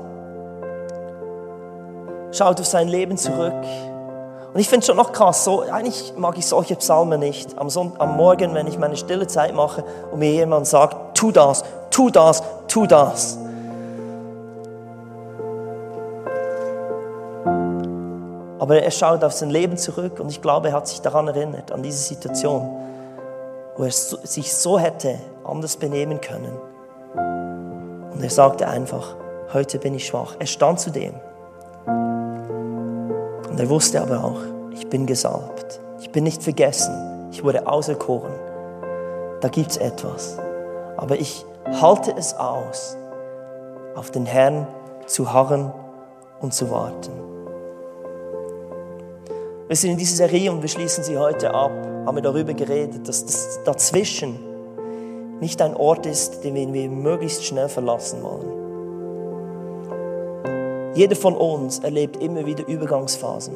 schaut 2.32 2.60
auf 2.60 2.65
sein 2.65 2.88
Leben 2.88 3.17
zurück. 3.17 3.54
Und 4.54 4.60
ich 4.60 4.67
finde 4.67 4.82
es 4.82 4.88
schon 4.88 4.98
noch 4.98 5.13
krass, 5.13 5.46
so, 5.46 5.62
eigentlich 5.62 6.13
mag 6.17 6.38
ich 6.38 6.46
solche 6.46 6.76
Psalmen 6.76 7.20
nicht. 7.20 7.58
Am, 7.58 7.70
Sonntag, 7.70 8.02
am 8.02 8.17
Morgen, 8.17 8.54
wenn 8.54 8.67
ich 8.67 8.78
meine 8.78 8.98
stille 8.98 9.28
Zeit 9.28 9.56
mache 9.56 9.84
und 10.12 10.20
mir 10.20 10.32
jemand 10.32 10.67
sagt, 10.67 11.17
tu 11.17 11.32
das, 11.32 11.63
tu 11.89 12.10
das, 12.10 12.44
tu 12.67 12.86
das. 12.86 13.38
Aber 18.60 18.82
er 18.82 18.91
schaut 18.91 19.24
auf 19.24 19.32
sein 19.32 19.50
Leben 19.50 19.78
zurück 19.78 20.20
und 20.20 20.30
ich 20.30 20.41
glaube, 20.41 20.67
er 20.67 20.74
hat 20.76 20.88
sich 20.88 21.02
daran 21.02 21.28
erinnert, 21.28 21.72
an 21.72 21.82
diese 21.82 22.04
Situation, 22.04 22.70
wo 23.76 23.86
er 23.86 23.91
sich 23.91 24.54
so 24.54 24.78
hätte 24.78 25.17
anders 25.46 25.78
benehmen 25.78 26.20
können. 26.20 26.54
Und 28.13 28.22
er 28.22 28.30
sagte 28.30 28.67
einfach, 28.67 29.15
heute 29.54 29.80
bin 29.80 29.96
ich 29.96 30.06
schwach. 30.06 30.36
Er 30.38 30.46
stand 30.46 30.80
zu 30.80 30.91
dem. 30.91 31.13
Und 33.52 33.60
er 33.60 33.70
wusste 33.70 34.02
aber 34.02 34.24
auch, 34.24 34.40
ich 34.72 34.88
bin 34.88 35.06
gesalbt. 35.06 35.82
Ich 36.00 36.10
bin 36.10 36.24
nicht 36.24 36.42
vergessen. 36.42 37.30
Ich 37.32 37.44
wurde 37.44 37.68
auserkoren. 37.68 38.32
Da 39.42 39.50
gibt 39.50 39.72
es 39.72 39.78
etwas. 39.78 40.38
Aber 40.96 41.20
ich 41.20 41.46
halte 41.82 42.14
es 42.18 42.34
aus, 42.34 42.96
auf 43.96 44.10
den 44.10 44.26
Herrn 44.26 44.68
zu 45.06 45.34
harren 45.34 45.74
und 46.40 46.54
zu 46.54 46.72
warten. 46.72 47.12
Wir 49.68 49.76
sind 49.76 49.92
in 49.92 49.98
dieser 49.98 50.16
Serie 50.28 50.52
und 50.52 50.62
wir 50.62 50.70
schließen 50.70 51.04
sie 51.04 51.18
heute 51.18 51.54
ab, 51.54 51.72
haben 52.06 52.16
wir 52.16 52.22
darüber 52.22 52.54
geredet, 52.54 53.08
dass 53.08 53.26
das 53.26 53.60
dazwischen 53.66 54.40
nicht 55.40 55.62
ein 55.62 55.76
Ort 55.76 56.06
ist, 56.06 56.44
den 56.44 56.74
wir 56.74 56.90
möglichst 56.90 57.44
schnell 57.46 57.68
verlassen 57.68 58.24
wollen. 58.24 58.61
Jeder 60.93 61.15
von 61.15 61.36
uns 61.36 61.80
erlebt 61.80 62.21
immer 62.21 62.45
wieder 62.45 62.67
Übergangsphasen. 62.67 63.56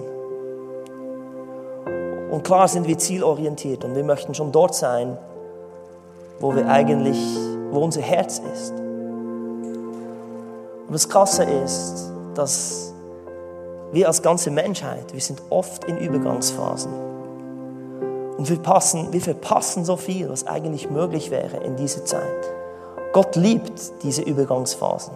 Und 2.31 2.43
klar 2.43 2.67
sind 2.67 2.87
wir 2.87 2.97
zielorientiert 2.97 3.83
und 3.83 3.95
wir 3.95 4.03
möchten 4.03 4.33
schon 4.33 4.51
dort 4.51 4.73
sein, 4.75 5.17
wo 6.39 6.55
wir 6.55 6.67
eigentlich, 6.67 7.17
wo 7.71 7.79
unser 7.79 8.01
Herz 8.01 8.41
ist. 8.53 8.71
Und 10.87 10.93
das 10.93 11.09
Krasse 11.09 11.43
ist, 11.43 12.11
dass 12.35 12.93
wir 13.91 14.07
als 14.07 14.21
ganze 14.21 14.51
Menschheit, 14.51 15.13
wir 15.13 15.21
sind 15.21 15.41
oft 15.49 15.85
in 15.85 15.97
Übergangsphasen. 15.97 16.91
Und 18.37 18.49
wir, 18.49 18.57
passen, 18.57 19.13
wir 19.13 19.21
verpassen 19.21 19.85
so 19.85 19.95
viel, 19.95 20.29
was 20.29 20.45
eigentlich 20.45 20.89
möglich 20.89 21.31
wäre 21.31 21.57
in 21.63 21.75
dieser 21.77 22.03
Zeit. 22.03 22.51
Gott 23.13 23.35
liebt 23.37 24.03
diese 24.03 24.21
Übergangsphasen, 24.21 25.13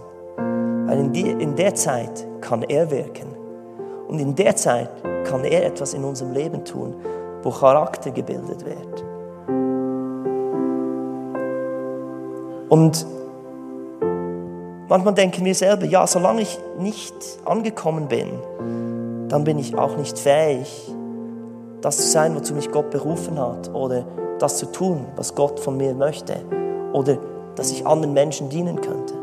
weil 0.89 0.99
in, 0.99 1.13
die, 1.13 1.30
in 1.30 1.56
der 1.56 1.75
Zeit 1.75 2.25
kann 2.41 2.63
er 2.63 2.89
wirken. 2.89 3.28
Und 4.08 4.17
in 4.17 4.34
der 4.36 4.56
Zeit 4.56 4.89
kann 5.23 5.43
er 5.43 5.67
etwas 5.67 5.93
in 5.93 6.04
unserem 6.04 6.34
Leben 6.34 6.65
tun, 6.65 6.95
wo 7.43 7.52
Charakter 7.52 8.10
gebildet 8.10 8.65
wird. 8.65 9.04
Und 12.69 13.06
Manchmal 14.89 15.13
denken 15.13 15.45
wir 15.45 15.54
selber, 15.54 15.86
ja, 15.86 16.08
solange 16.08 16.41
ich 16.41 16.58
nicht 16.80 17.13
angekommen 17.45 18.08
bin, 18.08 18.28
dann 19.30 19.43
bin 19.43 19.60
ich 19.60 19.78
auch 19.78 19.97
nicht 19.97 20.17
fähig, 20.17 20.91
das 21.82 21.97
zu 21.97 22.08
sein, 22.08 22.36
wozu 22.36 22.56
mich 22.56 22.71
Gott 22.71 22.89
berufen 22.89 23.39
hat 23.39 23.71
oder 23.71 24.04
das 24.39 24.58
zu 24.58 24.65
tun, 24.65 25.06
was 25.15 25.36
Gott 25.36 25.60
von 25.60 25.78
mir 25.78 25.93
möchte 25.93 26.38
oder 26.91 27.19
dass 27.54 27.71
ich 27.71 27.86
anderen 27.86 28.15
Menschen 28.15 28.49
dienen 28.49 28.82
könnte. 28.82 29.18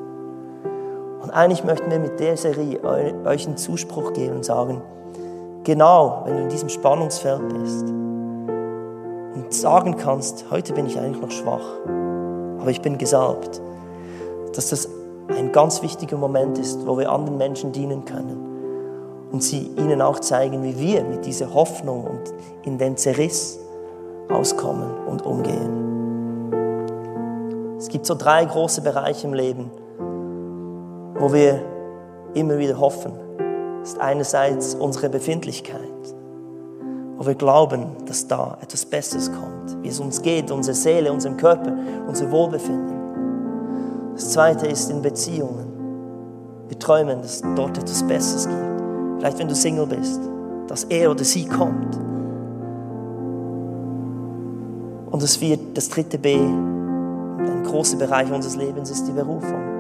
Und 1.27 1.33
eigentlich 1.33 1.65
möchten 1.65 1.91
wir 1.91 1.99
mit 1.99 2.21
der 2.21 2.37
Serie 2.37 2.79
euch 2.85 3.49
einen 3.49 3.57
Zuspruch 3.57 4.13
geben 4.13 4.37
und 4.37 4.45
sagen, 4.45 4.81
genau, 5.65 6.23
wenn 6.25 6.37
du 6.37 6.43
in 6.45 6.49
diesem 6.49 6.69
Spannungsfeld 6.69 7.49
bist 7.49 7.89
und 9.35 9.47
sagen 9.51 9.97
kannst, 9.97 10.45
heute 10.53 10.73
bin 10.73 10.87
ich 10.87 10.97
eigentlich 10.97 11.21
noch 11.21 11.33
schwach, 11.33 11.65
aber 12.61 12.71
ich 12.71 12.81
bin 12.81 12.97
gesalbt, 12.97 13.61
dass 14.55 14.71
das 14.71 14.89
ein 15.37 15.51
ganz 15.51 15.83
wichtiger 15.83 16.17
Moment 16.17 16.59
ist, 16.59 16.87
wo 16.87 16.97
wir 16.97 17.11
anderen 17.11 17.39
Menschen 17.39 17.73
dienen 17.73 18.05
können. 18.05 19.27
und 19.33 19.43
sie 19.43 19.73
ihnen 19.77 20.01
auch 20.03 20.21
zeigen, 20.21 20.63
wie 20.63 20.79
wir 20.79 21.03
mit 21.03 21.27
dieser 21.27 21.53
Hoffnung 21.53 22.05
und 22.05 22.33
in 22.63 22.79
den 22.79 22.97
Zerriss 22.97 23.59
auskommen 24.29 24.89
und 25.09 25.27
umgehen. 25.27 26.53
Es 27.79 27.89
gibt 27.89 28.07
so 28.07 28.15
drei 28.15 28.45
große 28.45 28.83
Bereiche 28.83 29.27
im 29.27 29.35
Leben, 29.35 29.73
wo 31.19 31.33
wir 31.33 31.61
immer 32.35 32.59
wieder 32.59 32.79
hoffen. 32.79 33.13
Ist 33.83 34.01
einerseits 34.01 34.75
unsere 34.75 35.09
Befindlichkeit, 35.09 35.81
wo 37.17 37.27
wir 37.27 37.35
glauben, 37.35 37.87
dass 38.07 38.27
da 38.27 38.59
etwas 38.61 38.85
Besseres 38.85 39.31
kommt, 39.31 39.83
wie 39.83 39.89
es 39.89 40.01
uns 40.01 40.21
geht, 40.23 40.51
unsere 40.51 40.75
Seele, 40.75 41.13
unserem 41.13 41.37
Körper, 41.37 41.73
unser 42.07 42.31
Wohlbefinden. 42.31 42.97
Das 44.15 44.33
zweite 44.33 44.67
ist 44.67 44.91
in 44.91 45.03
Beziehungen. 45.03 45.67
Wir 46.69 46.79
träumen, 46.79 47.23
dass 47.23 47.43
dort 47.55 47.79
etwas 47.79 48.03
Besseres 48.03 48.49
gibt. 48.49 48.61
Vielleicht 49.19 49.39
wenn 49.39 49.49
du 49.49 49.55
Single 49.55 49.87
bist, 49.87 50.21
dass 50.67 50.85
er 50.85 51.11
oder 51.11 51.23
sie 51.23 51.47
kommt. 51.47 51.97
Und 55.11 55.23
das, 55.23 55.37
vierte, 55.37 55.65
das 55.75 55.89
dritte 55.89 56.19
B, 56.19 56.35
ein 56.35 57.63
großer 57.65 57.97
Bereich 57.97 58.31
unseres 58.31 58.57
Lebens 58.57 58.91
ist 58.91 59.07
die 59.07 59.13
Berufung. 59.13 59.76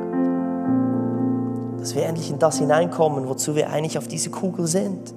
Dass 1.87 1.94
wir 1.94 2.05
endlich 2.05 2.33
in 2.33 2.40
das 2.40 2.59
hineinkommen, 2.59 3.29
wozu 3.29 3.55
wir 3.55 3.70
eigentlich 3.70 3.96
auf 3.96 4.09
diese 4.09 4.29
Kugel 4.29 4.66
sind. 4.66 5.14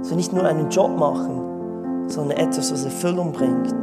Dass 0.00 0.10
wir 0.10 0.16
nicht 0.18 0.34
nur 0.34 0.44
einen 0.44 0.68
Job 0.68 0.94
machen, 0.98 2.10
sondern 2.10 2.36
etwas, 2.36 2.70
was 2.70 2.84
Erfüllung 2.84 3.32
bringt. 3.32 3.74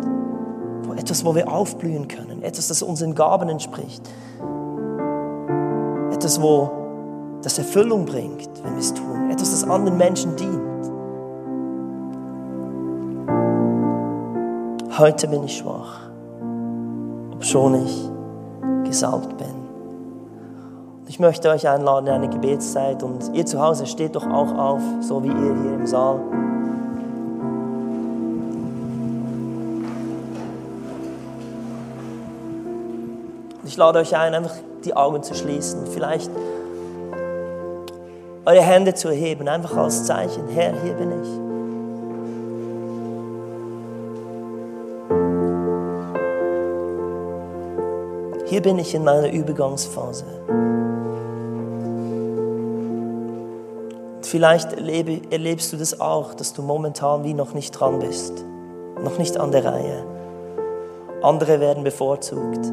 Etwas, 0.95 1.25
wo 1.25 1.33
wir 1.33 1.51
aufblühen 1.51 2.07
können. 2.07 2.43
Etwas, 2.43 2.67
das 2.67 2.83
unseren 2.83 3.15
Gaben 3.15 3.49
entspricht. 3.49 4.07
Etwas, 6.13 6.39
wo 6.39 6.69
das 7.41 7.57
Erfüllung 7.57 8.05
bringt, 8.05 8.51
wenn 8.63 8.73
wir 8.73 8.81
es 8.81 8.93
tun. 8.93 9.31
Etwas, 9.31 9.49
das 9.49 9.63
anderen 9.63 9.97
Menschen 9.97 10.35
dient. 10.35 10.91
Heute 14.95 15.27
bin 15.27 15.43
ich 15.45 15.57
schwach, 15.57 16.01
obschon 17.33 17.83
ich 17.83 18.11
gesalbt 18.83 19.35
bin. 19.39 19.50
Ich 21.11 21.19
möchte 21.19 21.49
euch 21.49 21.67
einladen 21.67 22.07
in 22.07 22.13
eine 22.13 22.29
Gebetszeit 22.29 23.03
und 23.03 23.35
ihr 23.35 23.45
zu 23.45 23.61
Hause 23.61 23.85
steht 23.85 24.15
doch 24.15 24.25
auch 24.25 24.57
auf, 24.57 24.81
so 25.01 25.21
wie 25.21 25.27
ihr 25.27 25.33
hier 25.33 25.73
im 25.73 25.85
Saal. 25.85 26.21
Ich 33.65 33.75
lade 33.75 33.99
euch 33.99 34.15
ein, 34.15 34.33
einfach 34.33 34.55
die 34.85 34.95
Augen 34.95 35.21
zu 35.21 35.35
schließen. 35.35 35.85
Vielleicht 35.87 36.31
eure 38.45 38.61
Hände 38.61 38.93
zu 38.93 39.09
erheben, 39.09 39.49
einfach 39.49 39.75
als 39.75 40.05
Zeichen, 40.05 40.47
Herr, 40.47 40.71
hier 40.81 40.93
bin 40.93 41.11
ich. 41.11 41.27
Hier 48.49 48.61
bin 48.61 48.79
ich 48.79 48.95
in 48.95 49.03
meiner 49.03 49.29
Übergangsphase. 49.29 50.70
Vielleicht 54.31 54.71
erlebe, 54.71 55.21
erlebst 55.29 55.73
du 55.73 55.77
das 55.77 55.99
auch, 55.99 56.33
dass 56.33 56.53
du 56.53 56.61
momentan 56.61 57.25
wie 57.25 57.33
noch 57.33 57.53
nicht 57.53 57.71
dran 57.71 57.99
bist, 57.99 58.45
noch 59.03 59.17
nicht 59.17 59.37
an 59.37 59.51
der 59.51 59.65
Reihe. 59.65 60.05
Andere 61.21 61.59
werden 61.59 61.83
bevorzugt. 61.83 62.65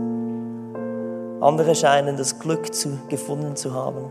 Andere 1.40 1.75
scheinen 1.75 2.16
das 2.16 2.38
Glück 2.38 2.73
zu, 2.73 2.99
gefunden 3.09 3.57
zu 3.57 3.75
haben. 3.75 4.05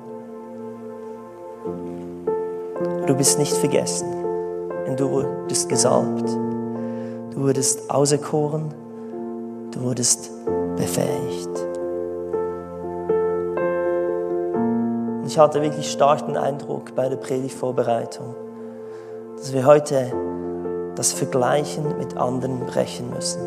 Du 3.07 3.15
bist 3.15 3.39
nicht 3.39 3.55
vergessen, 3.55 4.11
denn 4.85 4.97
du 4.97 5.09
wurdest 5.09 5.69
gesalbt. 5.69 6.29
Du 7.33 7.43
wurdest 7.43 7.89
auserkoren. 7.89 8.73
Du 9.71 9.83
wurdest 9.83 10.31
befähigt. 10.75 11.76
Ich 15.27 15.37
hatte 15.37 15.61
wirklich 15.61 15.91
stark 15.91 16.25
den 16.25 16.37
Eindruck 16.37 16.95
bei 16.95 17.09
der 17.09 17.17
Predigtvorbereitung, 17.17 18.33
dass 19.35 19.51
wir 19.51 19.65
heute 19.65 20.13
das 20.95 21.11
Vergleichen 21.11 21.97
mit 21.97 22.15
anderen 22.15 22.61
brechen 22.61 23.09
müssen. 23.09 23.41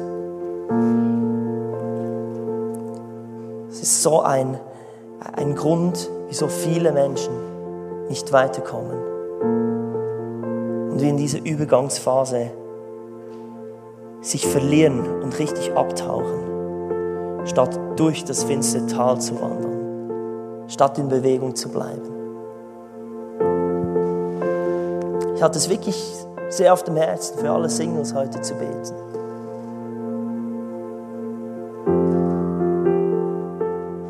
Es 3.70 3.80
ist 3.80 4.02
so 4.02 4.20
ein, 4.20 4.60
ein 5.36 5.54
Grund, 5.54 6.10
wieso 6.28 6.48
viele 6.48 6.92
Menschen 6.92 7.32
nicht 8.08 8.30
weiterkommen 8.30 8.98
und 10.90 11.00
wie 11.00 11.08
in 11.08 11.16
dieser 11.16 11.42
Übergangsphase 11.42 12.50
sich 14.20 14.46
verlieren 14.46 15.22
und 15.22 15.38
richtig 15.38 15.74
abtauchen, 15.74 17.46
statt 17.46 17.80
durch 17.96 18.22
das 18.26 18.44
finstere 18.44 18.86
Tal 18.86 19.18
zu 19.18 19.40
wandern, 19.40 19.79
statt 20.70 20.96
in 20.98 21.08
Bewegung 21.08 21.54
zu 21.54 21.68
bleiben. 21.68 22.08
Ich 25.34 25.42
hatte 25.42 25.58
es 25.58 25.68
wirklich 25.68 26.26
sehr 26.48 26.72
auf 26.72 26.82
dem 26.84 26.96
Herzen, 26.96 27.38
für 27.38 27.50
alle 27.50 27.68
Singles 27.68 28.14
heute 28.14 28.40
zu 28.40 28.54
beten. 28.54 28.94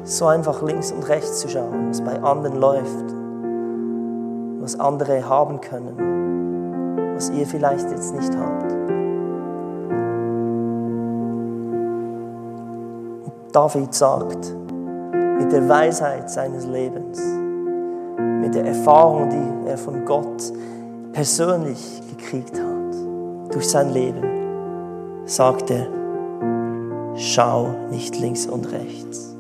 So 0.04 0.26
einfach 0.26 0.62
links 0.62 0.92
und 0.92 1.08
rechts 1.08 1.40
zu 1.40 1.48
schauen, 1.48 1.88
was 1.88 2.00
bei 2.00 2.22
anderen 2.22 2.60
läuft, 2.60 3.14
was 4.60 4.78
andere 4.78 5.28
haben 5.28 5.60
können 5.60 6.10
was 7.20 7.28
ihr 7.28 7.46
vielleicht 7.46 7.90
jetzt 7.90 8.14
nicht 8.14 8.34
habt. 8.34 8.72
David 13.52 13.92
sagt, 13.92 14.56
mit 15.40 15.53
der 15.53 15.66
Weisheit 15.66 16.31
seines 16.31 16.66
Lebens, 16.66 17.18
mit 18.42 18.55
der 18.55 18.66
Erfahrung, 18.66 19.31
die 19.31 19.70
er 19.70 19.79
von 19.79 20.05
Gott 20.05 20.53
persönlich 21.12 22.03
gekriegt 22.11 22.61
hat, 22.61 23.55
durch 23.55 23.68
sein 23.68 23.90
Leben, 23.90 25.24
sagt 25.24 25.70
er, 25.70 25.87
schau 27.16 27.68
nicht 27.90 28.20
links 28.20 28.46
und 28.46 28.70
rechts. 28.70 29.35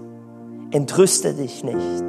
Entrüste 0.70 1.34
dich 1.34 1.62
nicht, 1.64 2.04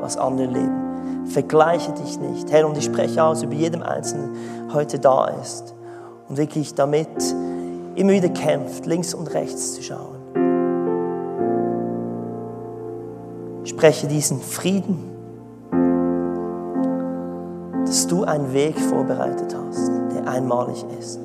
was 0.00 0.16
andere 0.16 0.46
leben. 0.46 1.26
Vergleiche 1.26 1.92
dich 1.92 2.20
nicht. 2.20 2.52
Herr, 2.52 2.66
und 2.66 2.78
ich 2.78 2.84
spreche 2.84 3.24
aus 3.24 3.42
über 3.42 3.54
jedem 3.54 3.82
Einzelnen, 3.82 4.36
heute 4.72 5.00
da 5.00 5.26
ist 5.26 5.74
und 6.28 6.36
wirklich 6.36 6.74
damit 6.74 7.08
immer 7.96 8.12
wieder 8.12 8.28
kämpft, 8.28 8.86
links 8.86 9.14
und 9.14 9.34
rechts 9.34 9.74
zu 9.74 9.82
schauen. 9.82 10.09
Spreche 13.70 14.06
diesen 14.06 14.40
Frieden, 14.40 14.98
dass 17.86 18.06
du 18.06 18.24
einen 18.24 18.52
Weg 18.52 18.78
vorbereitet 18.78 19.56
hast, 19.56 19.90
der 20.12 20.26
einmalig 20.28 20.84
ist. 20.98 21.20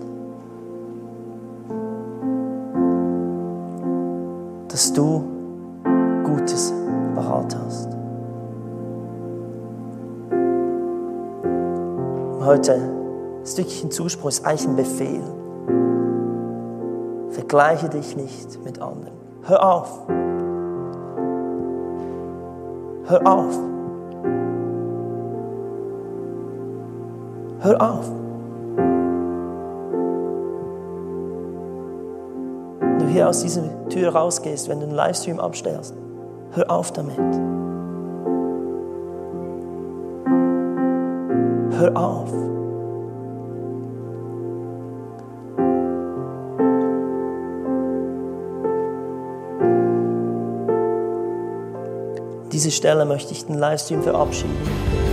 Dass 4.69 4.93
du 4.93 5.23
Gutes 6.23 6.73
parat 7.15 7.55
hast. 7.65 7.89
heute 12.45 12.79
ist 13.41 13.57
wirklich 13.57 13.83
ein 13.83 13.89
Zuspruch, 13.89 14.29
ist 14.29 14.45
eigentlich 14.45 14.67
ein 14.67 14.75
Befehl. 14.75 15.23
Vergleiche 17.31 17.89
dich 17.89 18.15
nicht 18.15 18.63
mit 18.63 18.79
anderen. 18.79 19.15
Hör 19.43 19.67
auf. 19.67 20.05
Hör 23.07 23.27
auf. 23.27 23.59
Hör 27.59 27.81
auf. 27.81 28.11
Wenn 32.79 32.99
du 32.99 33.05
hier 33.05 33.29
aus 33.29 33.41
dieser 33.41 33.61
Tür 33.89 34.15
rausgehst, 34.15 34.69
wenn 34.69 34.79
du 34.79 34.87
den 34.87 34.95
Livestream 34.95 35.39
abstellst, 35.39 35.93
hör 36.53 36.71
auf 36.71 36.91
damit. 36.93 37.17
Hör 41.77 41.95
auf. 41.95 42.54
Diese 52.55 52.71
Stelle 52.71 53.03
möchte 53.03 53.33
ich 53.33 53.45
den 53.45 53.59
Livestream 53.59 54.01
verabschieden. 54.01 55.04